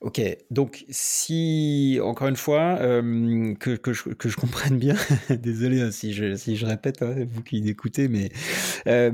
[0.01, 0.21] Ok,
[0.51, 4.95] donc si, encore une fois, euh, que, que, je, que, je, comprenne bien,
[5.31, 8.29] désolé hein, si, je, si je répète, hein, vous qui écoutez, mais
[8.85, 9.11] euh,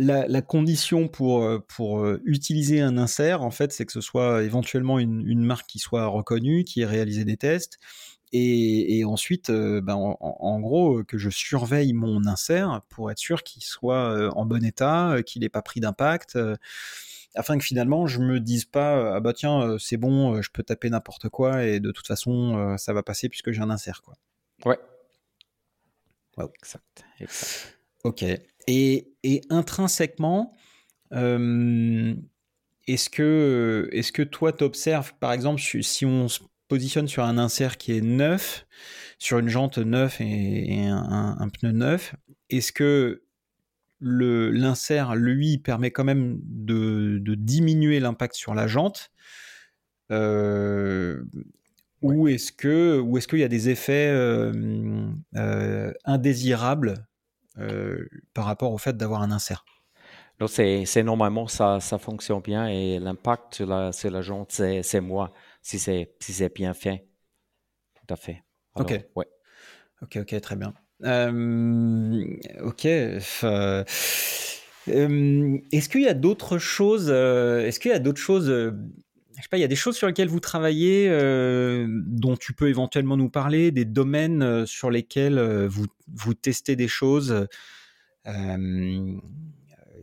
[0.00, 4.98] la, la, condition pour, pour utiliser un insert, en fait, c'est que ce soit éventuellement
[4.98, 7.78] une, une, marque qui soit reconnue, qui ait réalisé des tests,
[8.32, 13.18] et, et ensuite, euh, ben, en, en, gros, que je surveille mon insert pour être
[13.18, 16.38] sûr qu'il soit en bon état, qu'il n'ait pas pris d'impact
[17.34, 20.42] afin que finalement je me dise pas euh, ah bah tiens euh, c'est bon euh,
[20.42, 23.70] je peux taper n'importe quoi et de toute façon ça va passer puisque j'ai un
[23.70, 24.14] insert quoi.
[24.64, 24.78] Ouais.
[26.62, 27.04] Exact,
[28.04, 28.24] Ok.
[28.66, 30.54] Et, et intrinsèquement,
[31.12, 36.40] est-ce que, est que toi t'observes par exemple si on se
[36.70, 38.64] positionne sur un insert qui est neuf,
[39.18, 42.14] sur une jante neuve et, un, un, pneu neuf,
[42.48, 43.22] est-ce que
[44.00, 49.10] l'insert, lui, permet quand même de, diminuer l'impact sur la jante
[50.12, 51.22] euh,
[52.02, 57.06] Ou est-ce que est-ce qu'il y a des effets euh, euh, indésirables
[58.32, 59.64] par rapport au fait d'avoir un insert?
[60.46, 65.34] C'est normalement ça, ça fonctionne bien et l'impact sur la, sur la jante, c'est moi,
[65.62, 67.06] si c'est si bien fait.
[67.94, 68.42] Tout à fait.
[68.74, 69.04] ok.
[69.14, 69.26] Ouais.
[70.02, 70.72] Ok, ok, très bien.
[71.04, 72.86] Euh, ok.
[72.86, 73.84] Euh,
[74.88, 79.48] est-ce qu'il y a d'autres choses euh, Est-ce qu'il y a d'autres choses je sais
[79.48, 81.08] pas, il y a des choses sur lesquelles vous travaillez,
[81.88, 87.46] dont tu peux éventuellement nous parler, des domaines sur lesquels vous, vous testez des choses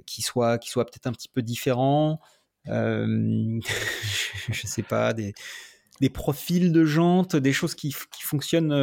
[0.08, 2.20] qui soient, qui soient peut-être un petit peu différents.
[4.52, 5.34] je sais pas, des,
[6.02, 8.74] des profils de jantes, des choses qui, qui fonctionnent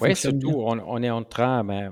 [0.00, 1.88] oui, surtout, on, on, est en train, mais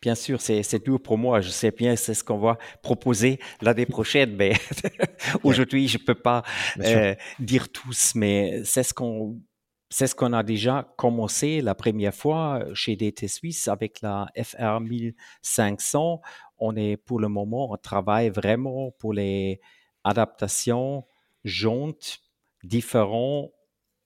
[0.00, 1.40] bien sûr, c'est dur pour moi.
[1.40, 4.52] Je sais bien, c'est ce qu'on va proposer l'année prochaine, mais
[5.44, 6.42] aujourd'hui, je ne peux pas
[6.80, 9.40] euh, dire tous, mais c'est ce qu'on
[9.88, 14.80] c'est ce qu'on a déjà commencé la première fois chez DT Suisse avec la FR
[14.80, 16.20] 1500.
[16.58, 19.60] On est pour le moment, on travaille vraiment pour les
[20.06, 21.04] adaptations
[21.44, 22.20] jantes
[22.62, 23.50] différents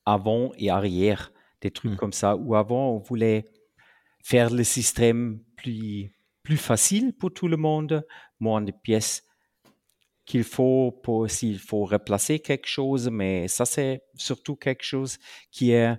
[0.06, 1.96] avant et arrière des trucs mmh.
[1.96, 2.36] comme ça.
[2.36, 3.44] Ou avant, on voulait
[4.22, 8.06] faire le système plus, plus facile pour tout le monde,
[8.38, 9.24] moins de pièces
[10.24, 15.18] qu'il faut pour s'il faut replacer quelque chose, mais ça c'est surtout quelque chose
[15.50, 15.98] qui est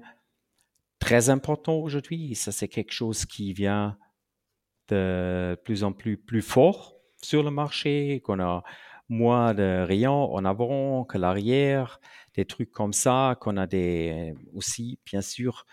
[0.99, 2.36] très important aujourd'hui.
[2.36, 3.97] Ça c'est quelque chose qui vient
[4.88, 8.64] de plus en plus plus fort sur le marché, qu'on a
[9.12, 11.99] moins de rayons en avant que l'arrière,
[12.34, 15.66] des trucs comme ça, qu'on a des aussi, bien sûr,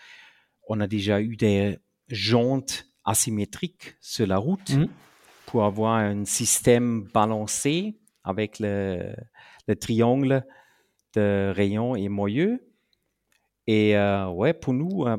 [0.67, 1.79] on a déjà eu des
[2.09, 4.87] jantes asymétriques sur la route mmh.
[5.45, 9.15] pour avoir un système balancé avec le,
[9.79, 10.45] triangle
[11.13, 12.67] de rayons et moyeux.
[13.67, 15.15] Et euh, ouais, pour nous, euh,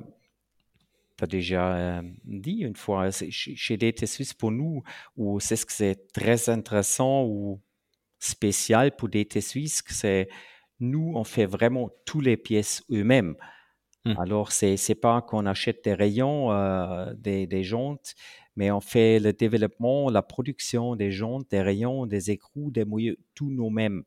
[1.16, 4.82] tu as déjà euh, dit une fois, chez DT Suisse, pour nous,
[5.16, 7.60] où c'est ce que c'est très intéressant ou
[8.20, 10.28] spécial pour DT Suisse, c'est
[10.78, 13.34] nous, on fait vraiment toutes les pièces eux-mêmes.
[14.04, 14.14] Mmh.
[14.18, 16.48] Alors, c'est n'est pas qu'on achète des rayons,
[17.16, 18.14] des, des, jantes,
[18.56, 23.18] mais on fait le développement, la production des jantes, des rayons, des écrous, des mouilleux,
[23.34, 24.04] tout nous-mêmes.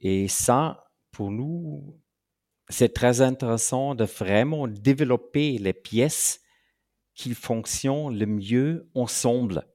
[0.00, 2.00] Et ça, pour nous,
[2.68, 6.40] c'est très intéressant de vraiment développer les pièces
[7.14, 9.66] qui fonctionnent le mieux ensemble.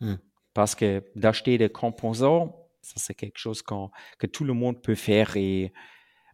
[0.00, 0.14] Hmm.
[0.54, 5.36] Parce que d'acheter des composants, ça c'est quelque chose que tout le monde peut faire
[5.36, 5.72] et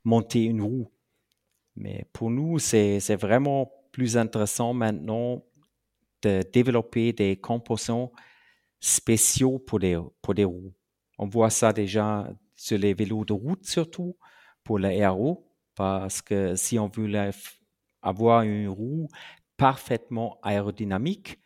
[0.05, 0.91] monter une roue.
[1.75, 5.45] Mais pour nous, c'est vraiment plus intéressant maintenant
[6.23, 8.13] de développer des composants
[8.81, 10.73] spéciaux pour des, pour des roues.
[11.19, 14.17] On voit ça déjà sur les vélos de route surtout,
[14.65, 17.11] pour les RO, parce que si on veut
[18.03, 19.09] avoir une roue
[19.57, 21.39] parfaitement aérodynamique,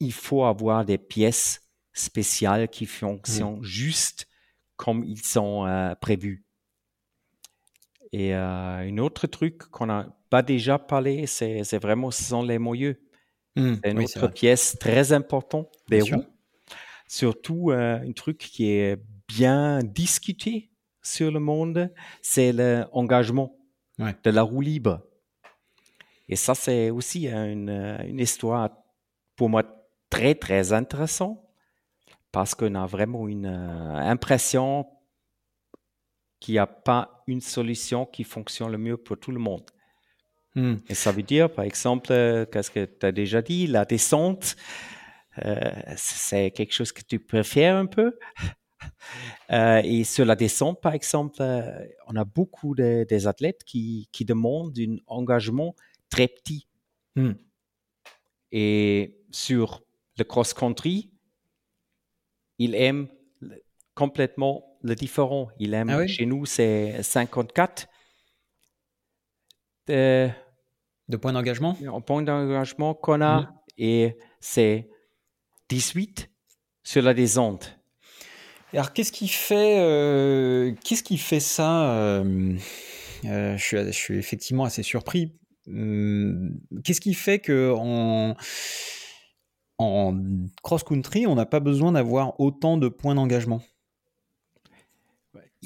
[0.00, 1.65] il faut avoir des pièces
[1.98, 4.28] spéciales qui fonctionnent juste
[4.76, 6.44] comme ils sont euh, prévus.
[8.12, 12.58] Et euh, un autre truc qu'on n'a pas déjà parlé, c'est vraiment, ce sont les
[12.58, 13.00] moyeux.
[13.56, 16.24] Mmh, c'est une autre pièce très importante des roues.
[17.08, 20.70] Surtout, euh, un truc qui est bien discuté
[21.02, 23.56] sur le monde, c'est l'engagement
[23.98, 25.00] de la roue libre.
[26.28, 27.70] Et ça, c'est aussi une,
[28.06, 28.70] une, histoire
[29.36, 29.62] pour moi
[30.10, 31.45] très, très intéressante
[32.36, 34.84] parce qu'on a vraiment une euh, impression
[36.38, 39.64] qu'il n'y a pas une solution qui fonctionne le mieux pour tout le monde.
[40.54, 40.74] Hmm.
[40.86, 44.54] Et ça veut dire, par exemple, euh, qu'est-ce que tu as déjà dit, la descente,
[45.46, 48.18] euh, c'est quelque chose que tu préfères un peu.
[49.50, 51.42] Euh, et sur la descente, par exemple,
[52.06, 55.74] on a beaucoup de, des athlètes qui, qui, demandent un engagement
[56.10, 56.68] très petit.
[57.16, 57.32] Hmm.
[58.52, 59.82] Et sur
[60.18, 61.10] le cross-country,
[62.58, 63.08] ils aiment
[63.94, 65.48] complètement le différent.
[65.58, 67.88] Ils aiment, ah chez nous, c'est 54.
[69.88, 71.76] De points d'engagement?
[71.88, 73.52] En point d'engagement qu'on a, mmh.
[73.78, 74.88] et c'est
[75.68, 76.30] 18
[76.82, 77.78] sur la descente.
[78.72, 82.56] Alors, qu'est-ce qui fait, euh, qu'est-ce qui fait ça euh,
[83.24, 85.32] euh, je, suis, je, suis, effectivement assez surpris.
[85.66, 86.50] Mmh,
[86.84, 88.36] qu'est-ce qui fait que en,
[89.78, 90.18] en
[90.62, 93.60] cross-country, on n'a pas besoin d'avoir autant de points d'engagement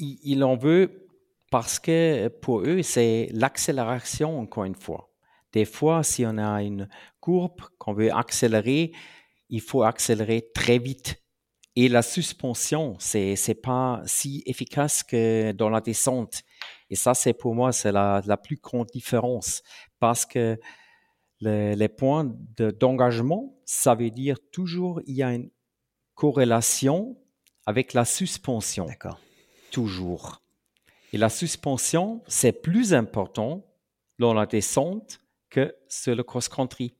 [0.01, 1.07] il, en veut
[1.49, 5.09] parce que pour eux, c'est l'accélération, encore une fois.
[5.53, 6.87] Des fois, si on a une
[7.19, 8.93] courbe qu'on veut accélérer,
[9.49, 11.21] il faut accélérer très vite.
[11.75, 16.41] Et la suspension, c'est n'est pas si efficace que dans la descente.
[16.89, 19.61] Et ça, c'est pour moi, c'est la, la, plus grande différence.
[19.99, 20.59] Parce que
[21.41, 22.31] les points
[22.79, 25.49] d'engagement, ça veut dire toujours il y a une
[26.15, 27.17] corrélation
[27.65, 28.85] avec la suspension.
[28.85, 29.19] D'accord.
[29.71, 30.41] Toujours.
[31.13, 33.65] Et la suspension, c'est plus important
[34.19, 35.19] dans la descente
[35.49, 36.95] que sur le cross-country.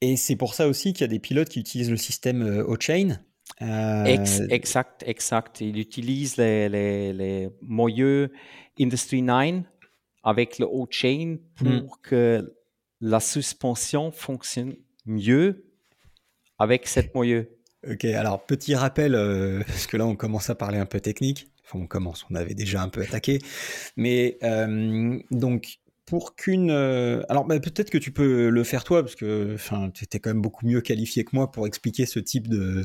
[0.00, 3.18] Et c'est pour ça aussi qu'il y a des pilotes qui utilisent le système O-Chain.
[3.62, 5.60] Euh, euh, exact, exact.
[5.60, 8.32] Ils utilisent les, les, les moyeux
[8.78, 9.62] Industry 9
[10.26, 11.88] avec le O-Chain pour hmm.
[12.02, 12.54] que
[13.00, 14.74] la suspension fonctionne
[15.06, 15.64] mieux
[16.58, 17.56] avec cette moyeu.
[17.88, 21.48] Ok, alors petit rappel, euh, parce que là on commence à parler un peu technique.
[21.64, 23.38] Enfin, on commence, on avait déjà un peu attaqué.
[23.96, 24.38] Mais
[25.30, 26.70] donc, pour qu'une.
[26.70, 29.56] Euh, alors, bah, peut-être que tu peux le faire toi, parce que
[29.92, 32.84] tu étais quand même beaucoup mieux qualifié que moi pour expliquer ce type de,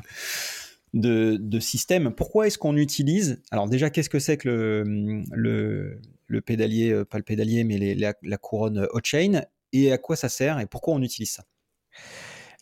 [0.94, 2.14] de, système.
[2.14, 3.42] Pourquoi est-ce qu'on utilise.
[3.52, 4.84] Alors, déjà, qu'est-ce que c'est que
[5.32, 10.30] le, le, pédalier, euh, pas le pédalier, mais la, couronne hot-chain Et à quoi ça
[10.30, 11.46] sert Et pourquoi on utilise ça?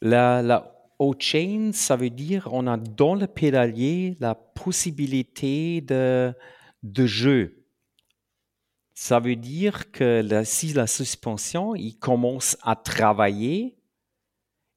[0.02, 6.34] La, la hot-chain, ça veut dire on a dans le pédalier la possibilité de,
[6.84, 7.60] de jeu
[9.00, 13.78] ça veut dire que si la suspension il commence à travailler,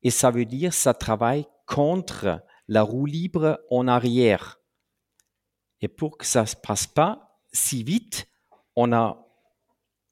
[0.05, 2.41] et ça veut dire ça travaille contre
[2.73, 4.59] la roue libre en arrière.
[5.83, 8.27] Et pour que ça ne se passe pas si vite,
[8.77, 9.27] on a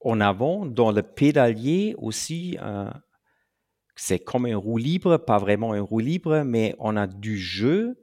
[0.00, 2.90] en avant dans le pédalier aussi, euh,
[3.96, 7.98] c'est comme un roue libre, pas vraiment un roue libre, mais on a du jeu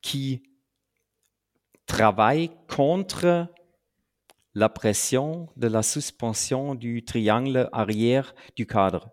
[0.00, 0.42] qui
[1.84, 3.48] travaille contre
[4.54, 9.10] la pression de la suspension du triangle arrière du cadre.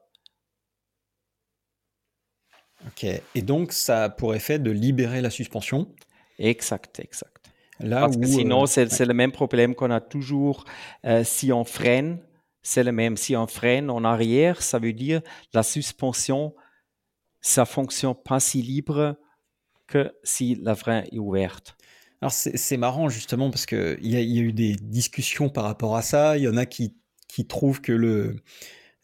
[2.87, 3.05] Ok,
[3.35, 5.87] et donc ça a pour effet de libérer la suspension
[6.39, 7.51] Exact, exact.
[7.79, 10.65] Là Parce que sinon, euh, c'est le même problème qu'on a toujours
[11.05, 12.19] euh, si on freine.
[12.61, 13.17] C'est le même.
[13.17, 15.21] Si on freine en arrière, ça veut dire
[15.53, 16.55] la suspension,
[17.41, 19.17] ça fonctionne pas si libre
[19.87, 21.75] que si la frein est ouverte.
[22.21, 25.97] Alors c'est marrant justement parce qu'il y, a, y a eu des discussions par rapport
[25.97, 26.37] à ça.
[26.37, 26.95] Il y en a qui,
[27.27, 28.37] qui trouvent que le,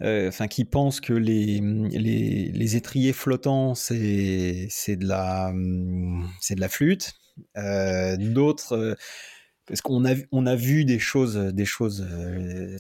[0.02, 5.54] enfin qui pensent que les, les, les étriers flottants c'est c'est de la
[6.40, 7.14] c'est de la flûte.
[7.58, 8.96] Euh, d'autres euh,
[9.66, 12.08] parce qu'on a on a vu des choses des choses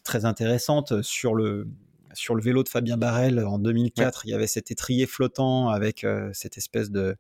[0.03, 1.67] très intéressantes sur le
[2.13, 4.25] sur le vélo de Fabien Barrel en 2004.
[4.25, 7.15] Il y avait cet étrier flottant avec cette espèce de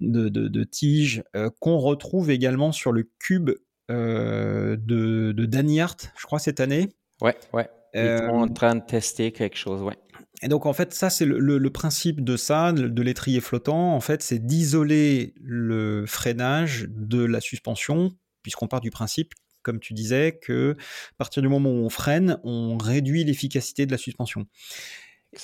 [0.00, 1.22] de, de, tige
[1.60, 3.50] qu'on retrouve également sur le cube
[3.88, 6.88] de, de Danny Hart, je crois cette année.
[7.20, 7.70] Ouais, ouais.
[7.94, 9.96] Ils sont en train de tester quelque chose, ouais.
[10.42, 13.94] Et donc en fait, ça c'est le, principe de ça, de, l'étrier flottant.
[13.94, 18.10] En fait, c'est d'isoler le freinage de la suspension,
[18.42, 22.38] puisqu'on part du principe, comme tu disais, que à partir du moment où on freine,
[22.42, 24.46] on réduit l'efficacité de la suspension.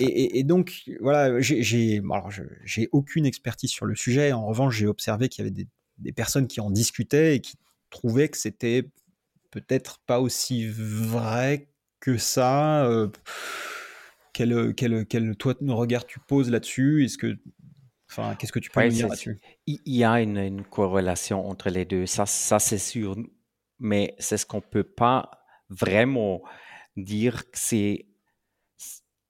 [0.00, 4.32] Et, donc voilà, j'ai aucune expertise sur le sujet.
[4.32, 7.56] En revanche, j'ai observé qu'il y avait des, des personnes qui en discutaient et qui
[7.88, 8.90] trouvaient que c'était
[9.50, 11.68] peut-être pas aussi vrai
[12.00, 13.08] que ça euh,
[14.32, 17.04] quel, quel, quel, toi, regard tu poses là-dessus?
[17.04, 17.36] Est-ce que,
[18.10, 19.38] enfin, qu'est-ce que tu peux dire là-dessus?
[19.66, 23.16] Il y a une, corrélation entre les deux, ça, ça c'est sûr,
[23.78, 25.30] mais c'est ce qu'on peut pas
[25.68, 26.42] vraiment
[26.96, 28.06] dire que c'est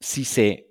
[0.00, 0.68] si c'est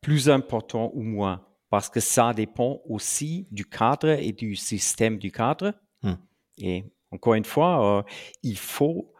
[0.00, 5.32] plus important ou moins, parce que ça dépend aussi du cadre et du système du
[5.32, 5.74] cadre.
[6.02, 6.18] Hum.
[6.58, 8.02] Et encore une fois, euh,
[8.42, 9.13] il faut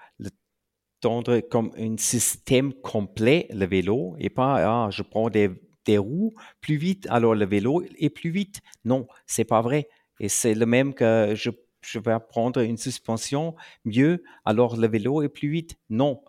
[1.50, 5.50] comme un système complet, le vélo, et pas, ah, je prends des,
[5.84, 8.60] des, roues plus vite, alors le vélo est plus vite.
[8.84, 9.88] Non, c'est pas vrai.
[10.20, 11.50] Et c'est le même que je,
[11.82, 15.76] je vais prendre une suspension mieux, alors le vélo est plus vite.
[15.90, 16.22] Non.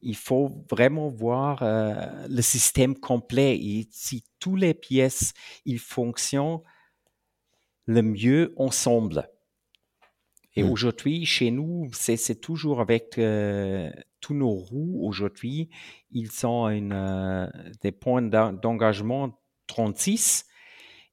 [0.00, 5.32] Il faut vraiment voir euh, le système complet et si toutes les pièces
[5.64, 6.60] ils fonctionnent
[7.86, 9.28] le mieux ensemble.
[10.56, 10.70] Et mmh.
[10.70, 13.90] aujourd'hui, chez nous, c'est toujours avec euh,
[14.20, 15.68] tous nos roues aujourd'hui,
[16.10, 17.46] ils ont une, euh,
[17.82, 20.46] des points d'engagement 36.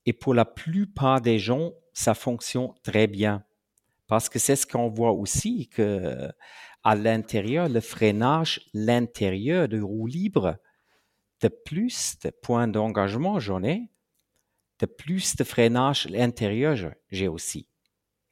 [0.06, 3.44] Et pour la plupart des gens, ça fonctionne très bien.
[4.08, 6.30] Parce que c'est ce qu'on voit aussi, que
[6.84, 10.58] à l'intérieur, le freinage, l'intérieur de roue libre,
[11.42, 13.90] de plus de points d'engagement j'en ai,
[14.80, 16.76] de plus de freinage intérieur
[17.10, 17.71] j'ai aussi.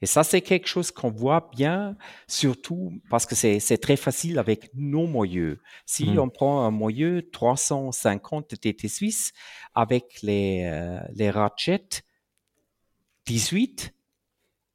[0.02, 1.98] Et ça, c'est quelque chose qu'on voit bien,
[2.28, 5.62] surtout parce que c'est très facile avec nos moyeux.
[5.86, 6.20] Si mmh.
[6.20, 9.34] on prend un moyeu 350 TT Suisse
[9.76, 12.04] avec les, euh, les ratchets
[13.26, 13.94] 18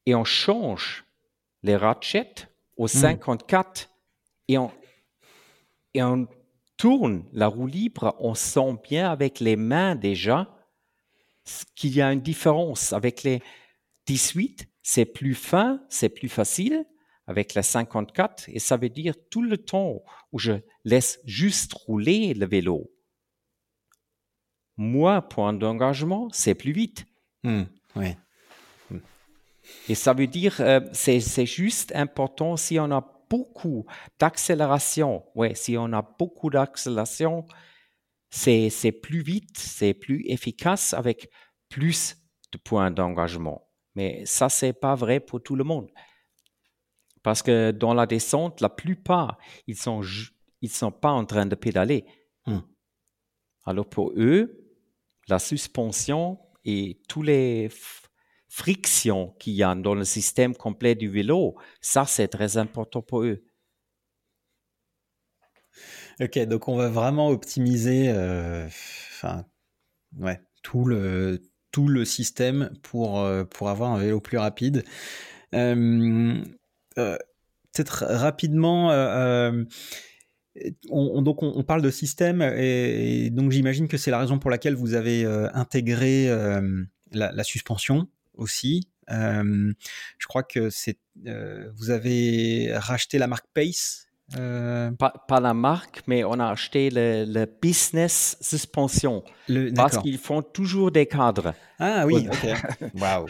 [0.06, 1.06] et on change
[1.62, 4.52] les ratchets au 54 mmh.
[4.52, 4.70] et, on,
[5.94, 6.28] et on
[6.76, 10.54] tourne la roue libre, on sent bien avec les mains déjà
[11.74, 13.42] qu'il y a une différence avec les
[14.06, 16.84] 18 c'est plus fin, c'est plus facile
[17.26, 20.52] avec la 54 et ça veut dire tout le temps où je
[20.84, 22.92] laisse juste rouler le vélo.
[24.76, 27.06] Moi, point d'engagement, c'est plus vite.
[27.44, 27.62] Hmm,
[27.96, 28.14] oui.
[28.90, 28.98] Hmm.
[29.88, 33.86] Et ça veut dire, euh, c'est juste important si on a beaucoup
[34.18, 35.24] d'accélération.
[35.34, 37.46] Ouais, si on a beaucoup d'accélération,
[38.28, 41.30] c'est plus vite, c'est plus efficace avec
[41.70, 42.16] plus
[42.52, 43.66] de points d'engagement.
[43.94, 45.90] Mais ça, c'est pas vrai pour tout le monde.
[47.22, 50.02] Parce que dans la descente, la plupart, ils sont,
[50.60, 52.04] ils sont pas en train de pédaler.
[52.46, 52.60] Hmm.
[53.64, 54.64] Alors pour eux,
[55.28, 57.70] la suspension et toutes les
[58.48, 63.22] frictions qu'il y a dans le système complet du vélo, ça, c'est très important pour
[63.22, 63.44] eux.
[66.20, 68.68] Ok, donc on va vraiment optimiser euh,
[70.18, 71.42] ouais, tout le,
[71.74, 74.84] tout le système pour, euh, pour avoir un vélo plus rapide.
[75.54, 76.40] Euh,
[76.98, 77.16] euh,
[77.72, 78.90] peut-être rapidement,
[80.88, 84.76] on, donc on, parle de système et, donc j'imagine que c'est la raison pour laquelle
[84.76, 86.28] vous avez intégré
[87.10, 88.86] la, suspension aussi.
[89.08, 90.98] je crois que c'est
[91.74, 94.06] vous avez racheté la marque Pace
[94.36, 99.22] euh, pas, la marque, mais on a acheté le, business suspension.
[99.74, 101.54] parce qu'ils font toujours des cadres.
[101.78, 102.90] Ah oui, ok.
[103.00, 103.26] Waouh.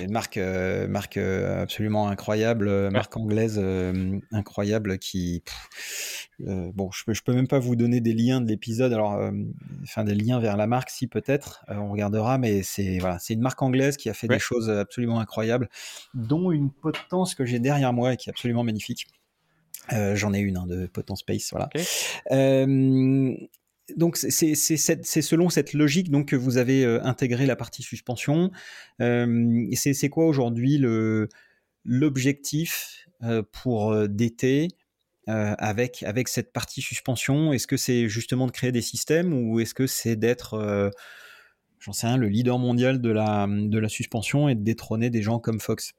[0.00, 3.62] Une marque, euh, marque euh, absolument incroyable, marque anglaise
[4.32, 5.42] incroyable qui.
[6.38, 9.20] bon, je peux, je peux même pas vous donner des liens de l'épisode, alors,
[9.82, 13.42] enfin des liens vers la marque, si peut-être, on regardera, mais c'est voilà, c'est une
[13.42, 15.68] marque anglaise qui a fait des choses absolument incroyables,
[16.14, 19.08] dont une potence que j'ai derrière moi et qui est absolument magnifique.
[19.92, 21.68] Euh, j'en ai une hein, de Potence Space, voilà.
[22.30, 23.34] Euh,
[23.96, 28.50] donc c'est selon cette logique donc que vous avez euh, intégré la partie suspension.
[28.98, 30.78] c'est quoi aujourd'hui
[31.84, 33.08] l'objectif
[33.52, 34.68] pour DT
[35.26, 37.52] avec avec cette partie suspension?
[37.52, 40.92] Est-ce que c'est justement de créer des systèmes ou est-ce que c'est d'être
[41.78, 45.22] j'en sais rien le leader mondial de la de la suspension et de détrôner des
[45.22, 45.94] gens comme Fox?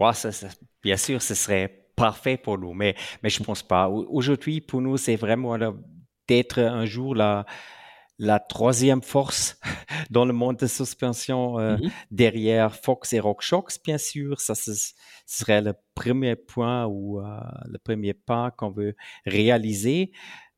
[0.00, 0.30] Ouais, ça,
[0.82, 3.88] bien sûr, ce serait parfait pour nous, mais, mais je ne pense pas.
[3.88, 5.56] Aujourd'hui, pour nous, c'est vraiment
[6.28, 7.46] d'être un jour la,
[8.18, 9.58] la troisième force
[10.10, 11.90] dans le monde de suspension euh, mm-hmm.
[12.10, 14.40] derrière Fox et RockShox, bien sûr.
[14.40, 14.72] Ça, ce
[15.26, 18.94] serait le premier point ou euh, le premier pas qu'on veut
[19.24, 20.12] réaliser.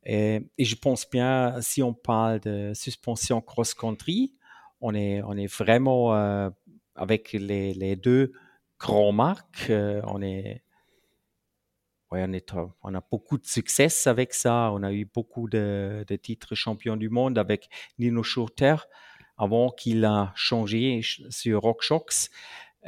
[0.05, 4.34] Et, je pense bien, si on parle de suspension cross-country,
[4.80, 6.51] on est, on est vraiment euh,
[6.95, 8.32] avec les, les, deux
[8.78, 9.72] grands marques,
[10.05, 10.62] on est
[12.11, 14.70] Ouais, on, on, a beaucoup de succès avec ça.
[14.72, 18.76] On a eu beaucoup de, titres champions du monde avec Nino Schurter
[19.36, 22.30] avant qu'il a changé sur RockShox.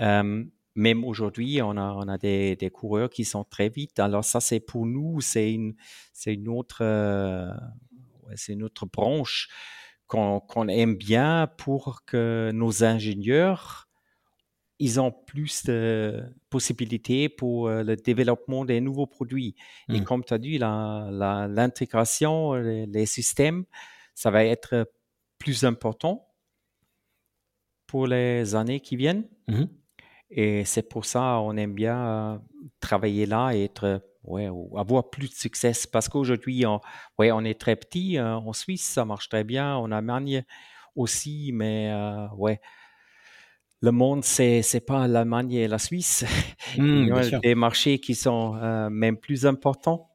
[0.00, 0.44] Euh,
[0.74, 3.98] même aujourd'hui, on a, des, coureurs qui sont très vite.
[3.98, 5.74] Alors ça, c'est pour nous, c'est une,
[6.80, 7.50] euh,
[8.34, 9.48] c'est une autre branche
[10.06, 13.89] qu'on aime bien pour que nos ingénieurs
[14.80, 19.54] ils ont plus de possibilités pour euh, le développement des nouveaux produits.
[19.90, 20.04] Et mmh.
[20.04, 23.64] comme tu as dit, l'intégration, les, systèmes,
[24.14, 24.90] ça va être
[25.38, 26.26] plus important
[27.86, 29.28] pour les années qui viennent.
[29.48, 29.64] Mmh.
[30.30, 32.38] Et c'est pour ça qu'on aime bien euh,
[32.80, 35.72] travailler là et être, ouais, avoir plus de succès.
[35.92, 36.80] Parce qu'aujourd'hui, on,
[37.18, 38.16] ouais, on est très petit.
[38.16, 39.76] Euh, en Suisse, ça marche très bien.
[39.76, 40.42] En Allemagne
[40.96, 41.92] aussi, mais
[42.36, 42.60] ouais
[43.80, 46.24] le monde, c'est n'est pas l'Allemagne et la Suisse.
[46.76, 50.10] Mmh, Il y a des marchés qui sont euh, même plus importants.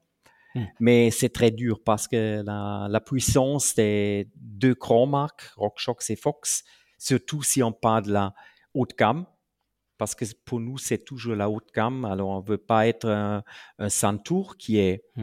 [0.54, 0.64] Mmh.
[0.80, 6.64] Mais c'est très dur parce que la, puissance des deux grands marques, RockShox et Fox,
[6.98, 8.34] surtout si on parle de la
[8.72, 9.26] haute gamme,
[9.98, 12.04] parce que pour nous, c'est toujours la haute gamme.
[12.04, 13.42] Alors, on ne veut pas être un,
[13.78, 15.22] un Santour qui est mmh.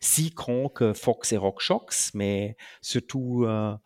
[0.00, 3.76] si grand que Fox et RockShox, mais surtout euh,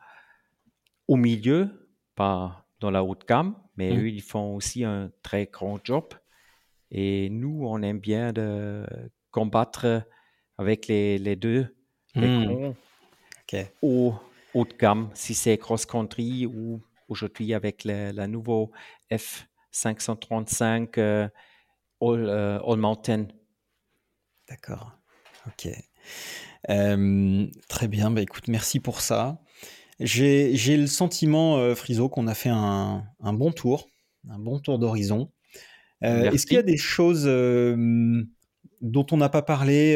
[1.06, 3.98] au milieu, pas dans la haute gamme mais mmh.
[3.98, 6.04] eux, ils font aussi un très grand job.
[6.90, 8.84] Et nous, on aime bien de
[9.30, 10.06] combattre
[10.58, 11.74] avec les, les deux,
[12.14, 12.74] les mmh.
[13.80, 14.12] au
[14.52, 18.70] haut de gamme, si c'est cross-country ou aujourd'hui avec la nouveau
[19.10, 21.28] F535 euh,
[22.02, 23.28] All, euh, All, Mountain.
[24.46, 24.92] D'accord.
[25.46, 25.68] Ok.
[27.68, 28.10] très bien.
[28.10, 29.40] Bah, écoute, merci pour ça.
[30.00, 33.90] J'ai le sentiment, euh, Friso, qu'on a fait un, bon tour,
[34.30, 35.30] un bon tour d'horizon.
[36.02, 38.24] Euh, est-ce qu'il y a des choses euh,
[38.80, 39.94] dont on n'a pas parlé,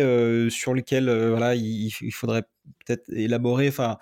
[0.51, 2.43] sur lesquelles voilà, il, faudrait
[2.85, 3.69] peut-être élaborer?
[3.69, 3.97] Enfin,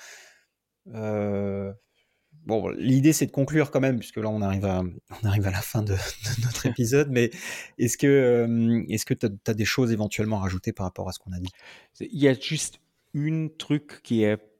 [0.86, 4.82] bon, l'idée c'est de conclure quand même, puisque là on arrive à,
[5.22, 5.94] on arrive à la fin de,
[6.43, 7.31] notre épisode, mais
[7.78, 11.20] est-ce que est-ce que tu as, des choses éventuellement à rajouter par rapport à ce
[11.20, 11.52] qu'on a dit?
[12.01, 12.81] Il y a juste
[13.14, 14.52] une truc qui est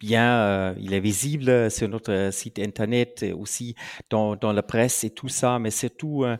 [0.00, 3.76] bien, euh, il est visible sur notre site internet aussi
[4.08, 6.36] dans, dans la presse et tout ça, mais surtout, euh,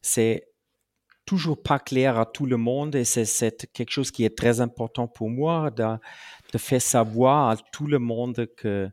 [0.00, 0.46] c'est
[1.26, 5.06] toujours pas clair à tout le monde et c'est quelque chose qui est très important
[5.06, 5.84] pour moi de,
[6.52, 8.88] de faire savoir à tout le monde que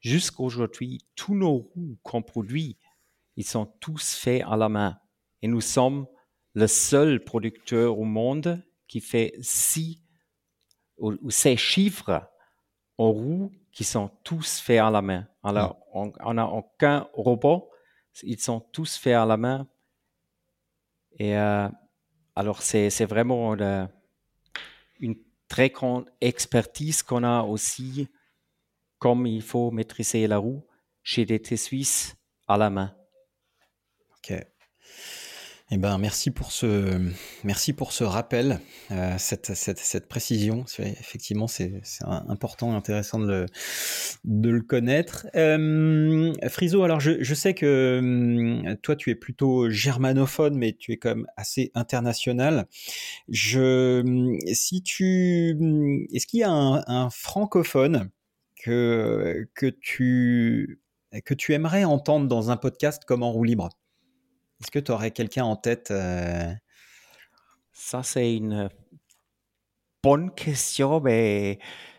[0.00, 2.78] jusqu'aujourd'hui, tous nos roues qu'on produit,
[3.36, 4.98] ils sont tous faits à la main.
[5.42, 6.06] Et nous sommes
[6.54, 9.34] le seul producteur au monde qui fait
[10.96, 12.28] ou, ou ces chiffres
[12.98, 15.26] en roues qui sont tous faits à la main.
[15.42, 16.10] Alors, mm.
[16.20, 17.70] on n'a aucun robot,
[18.22, 19.66] ils sont tous faits à la main.
[21.12, 21.68] Et euh,
[22.34, 23.54] alors, c'est vraiment
[24.98, 25.16] une
[25.48, 28.08] très grande expertise qu'on a aussi,
[28.98, 30.64] comme il faut maîtriser la roue
[31.02, 32.16] chez DT Suisse
[32.46, 32.94] à la main.
[35.70, 36.98] Eh ben, merci pour ce,
[37.44, 38.58] merci pour ce rappel,
[38.90, 40.64] euh, cette, cette, cette, précision.
[40.78, 43.46] Effectivement, c'est important et intéressant de le,
[44.24, 45.26] de le connaître.
[45.34, 50.92] Euh, Friso, alors je, je, sais que hum, toi, tu es plutôt germanophone, mais tu
[50.92, 52.66] es quand même assez international.
[53.28, 55.50] Je, si tu,
[56.14, 58.08] est-ce qu'il y a un, un francophone
[58.64, 60.80] que, que tu,
[61.26, 63.68] que tu aimerais entendre dans un podcast comme En roue libre?
[64.60, 66.52] Est-ce que tu aurais quelqu'un en tête euh?
[67.72, 68.68] Ça, c'est une
[70.02, 71.58] bonne question, mais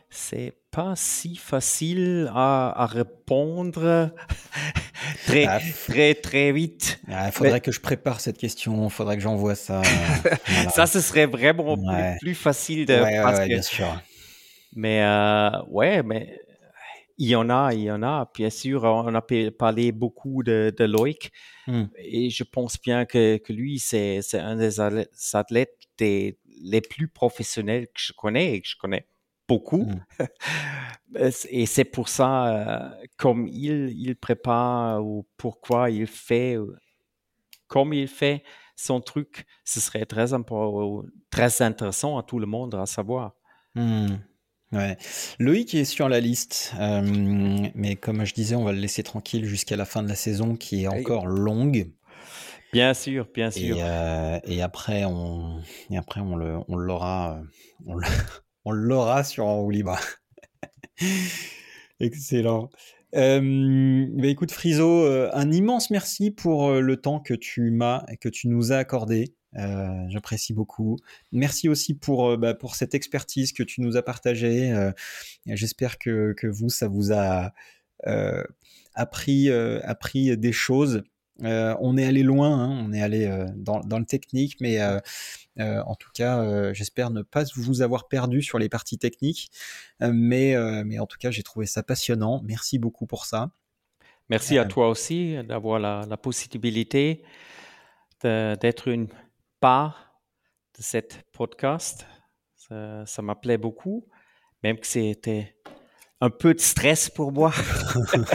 [0.09, 4.11] c'est pas si facile à, répondre
[5.25, 6.99] très, ah, très, très vite.
[7.07, 9.81] Il ah, faudrait que je prépare cette question, il faudrait que j'envoie ça.
[10.73, 11.77] Ça, ce serait vraiment
[12.19, 12.93] plus, facile de.
[12.93, 14.01] Ouais, bien sûr.
[14.75, 16.39] Mais euh, ouais, mais
[17.19, 18.31] il y en a, il y en a.
[18.33, 19.21] Bien sûr, on a
[19.51, 21.31] parlé beaucoup de, de Loïc
[21.67, 21.83] hmm.
[21.97, 27.99] et je pense bien que, que lui, c'est un des athlètes les plus professionnels que
[27.99, 29.05] je connais et que je connais
[29.49, 29.85] beaucoup.
[29.85, 31.19] Hmm.
[31.49, 36.57] et c'est pour ça, euh, comme il, il prépare ou pourquoi il fait,
[37.67, 38.43] comme il fait
[38.77, 40.27] son truc, ce serait très,
[41.29, 43.33] très intéressant à tout le monde à savoir.
[43.75, 44.15] Hmm.
[44.71, 44.97] Ouais.
[45.39, 47.01] Loïc est sur la liste, euh,
[47.73, 50.55] mais comme je disais, on va le laisser tranquille jusqu'à la fin de la saison
[50.55, 51.91] qui est encore longue.
[52.71, 53.77] Bien sûr, bien sûr.
[53.77, 55.59] Et, euh, et après, on,
[55.89, 57.41] et après, on le, on l'aura,
[57.85, 59.97] on l'aura sur en libre.
[61.99, 62.69] Excellent.
[63.15, 68.29] Euh, bah écoute Friso, euh, un immense merci pour le temps que tu m'as que
[68.29, 69.33] tu nous as accordé.
[69.57, 70.97] Euh, j'apprécie beaucoup.
[71.31, 74.71] Merci aussi pour, euh, bah, pour cette expertise que tu nous as partagée.
[74.71, 74.91] Euh,
[75.45, 77.53] j'espère que, que, vous, ça vous a
[78.93, 81.03] appris, appris des choses.
[81.41, 84.79] on est allé loin, hein, on est allé dans, dans, le technique, mais
[85.59, 89.51] en tout cas, j'espère ne pas vous avoir perdu sur les parties techniques.
[89.99, 90.55] mais,
[90.85, 92.41] mais en tout cas, j'ai trouvé ça passionnant.
[92.45, 93.51] Merci beaucoup pour ça.
[94.29, 97.23] Merci à toi aussi d'avoir la, la possibilité
[98.23, 99.09] d'être une
[99.59, 100.21] part
[100.77, 102.05] de cette podcast.
[102.55, 104.05] Ça, ça m'appelait beaucoup,
[104.63, 105.55] même que c'était
[106.21, 107.53] un peu de stress pour moi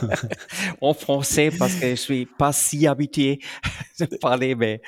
[0.81, 3.41] en français parce que je suis pas si habitué
[4.01, 4.81] de parler, mais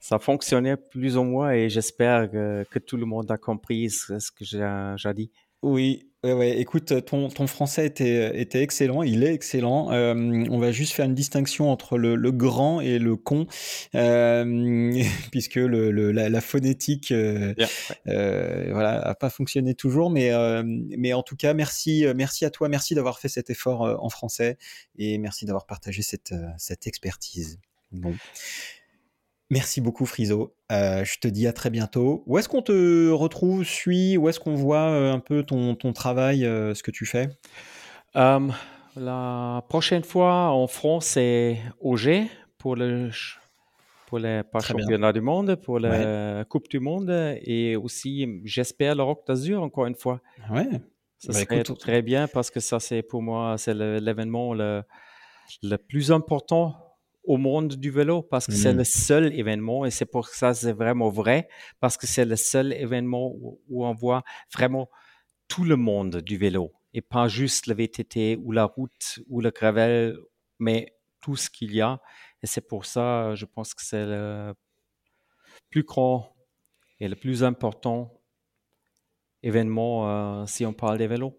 [0.00, 4.30] ça fonctionnait plus ou moins et j'espère que, que, tout le monde a compris ce
[4.32, 5.30] que j'ai dit.
[5.62, 9.90] Oui, Ouais, ouais, écoute, ton, ton français était, était excellent, il est excellent.
[9.90, 13.48] Euh, on va juste faire une distinction entre le, le grand et le con,
[13.96, 14.92] euh,
[15.32, 17.54] puisque le, le la, la, phonétique euh,
[18.06, 22.50] euh, voilà, a pas fonctionné toujours, mais, euh, mais en tout cas, merci, merci à
[22.50, 24.58] toi, merci d'avoir fait cet effort en français
[24.96, 27.58] et merci d'avoir partagé cette, cette expertise.
[27.90, 28.14] Bon.
[29.52, 30.54] Merci beaucoup Friso.
[30.72, 32.22] Euh, je te dis à très bientôt.
[32.24, 34.16] Où est-ce qu'on te retrouve, suit?
[34.16, 37.28] Où est-ce qu'on voit euh, un peu ton, ton travail, euh, ce que tu fais?
[38.14, 43.10] La prochaine fois en France, c'est OG pour le
[44.06, 47.10] pour les championnats du monde, pour la Coupe du monde
[47.42, 50.22] et aussi, j'espère, le Rock d'Azur encore une fois.
[50.50, 50.68] Ouais.
[51.18, 54.82] Ça bah, serait très bien parce que ça, c'est pour moi, c'est l'événement le,
[55.62, 56.91] le plus important
[57.24, 58.78] au monde du vélo parce que c'est mm.
[58.78, 61.48] le seul événement et c'est pour ça c'est vraiment vrai
[61.80, 64.22] parce que c'est le seul événement où, on voit
[64.52, 64.88] vraiment
[65.48, 69.50] tout le monde du vélo et pas juste le VTT ou la route ou le
[69.50, 70.16] gravel
[70.58, 72.00] mais tout ce qu'il y a
[72.42, 74.54] et c'est pour ça je pense que c'est le
[75.70, 76.34] plus grand
[76.98, 78.22] et le plus important
[79.42, 81.38] événement euh, si on parle des vélos.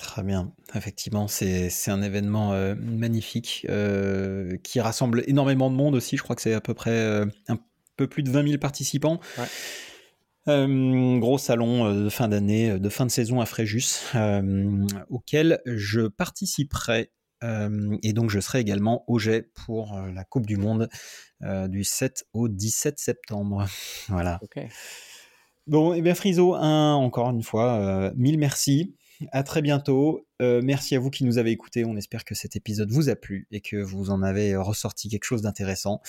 [0.00, 0.50] Très bien.
[0.74, 6.16] Effectivement, c'est un événement euh, magnifique euh, qui rassemble énormément de monde aussi.
[6.16, 7.58] Je crois que c'est à peu près euh, un
[7.96, 9.20] peu plus de 20 000 participants.
[10.46, 14.14] gros salon de fin d'année, de fin de saison à Fréjus,
[15.10, 17.12] auquel je participerai.
[18.02, 20.88] et donc je serai également au jet pour la Coupe du Monde
[21.68, 23.66] du 7 au 17 septembre.
[24.08, 24.40] voilà.
[25.66, 28.96] Bon, et eh bien Friso, encore une fois, mille merci.
[29.32, 30.26] À très bientôt.
[30.40, 31.84] Euh, merci à vous qui nous avez écoutés.
[31.84, 35.24] On espère que cet épisode vous a plu et que vous en avez ressorti quelque
[35.24, 36.00] chose d'intéressant.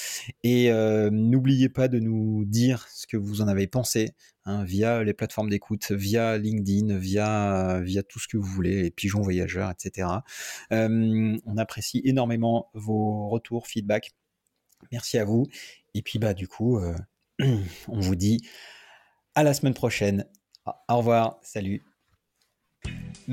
[0.44, 4.12] Et euh, n'oubliez pas de nous dire ce que vous en avez pensé
[4.46, 8.92] hein, via les plateformes d'écoute, via LinkedIn, via, via tout ce que vous voulez, les
[8.92, 10.08] pigeons voyageurs, etc.
[10.72, 14.12] Euh, on apprécie énormément vos retours, feedback.
[14.92, 15.48] Merci à vous.
[15.94, 16.80] Et puis bah du coup,
[17.40, 18.40] on vous dit
[19.36, 20.26] à la semaine prochaine.
[20.88, 21.40] Au revoir.
[21.42, 21.91] Salut.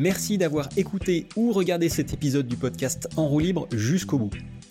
[0.00, 4.30] Merci d'avoir écouté ou regardé cet épisode du podcast En roue libre jusqu'au bout.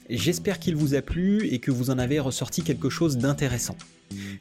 [0.10, 3.76] J'espère qu'il vous a plu et que vous en avez ressorti quelque chose d'intéressant.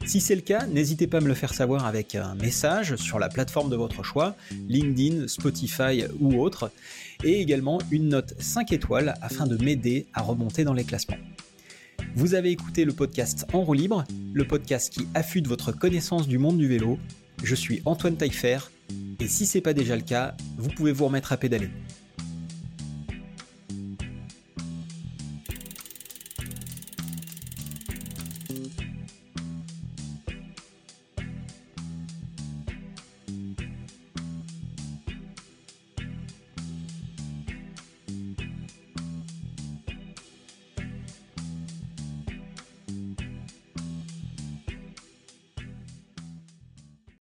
[0.05, 3.19] Si c'est le cas, n'hésitez pas à me le faire savoir avec un message sur
[3.19, 4.37] la plateforme de votre choix,
[4.69, 6.71] LinkedIn, Spotify ou autre,
[7.21, 11.17] et également une note 5 étoiles afin de m'aider à remonter dans les classements.
[12.15, 16.37] Vous avez écouté le podcast En roue libre, le podcast qui affûte votre connaissance du
[16.37, 16.97] monde du vélo.
[17.43, 18.59] Je suis Antoine Taillefer,
[19.19, 21.69] et si c'est pas déjà le cas, vous pouvez vous remettre à pédaler.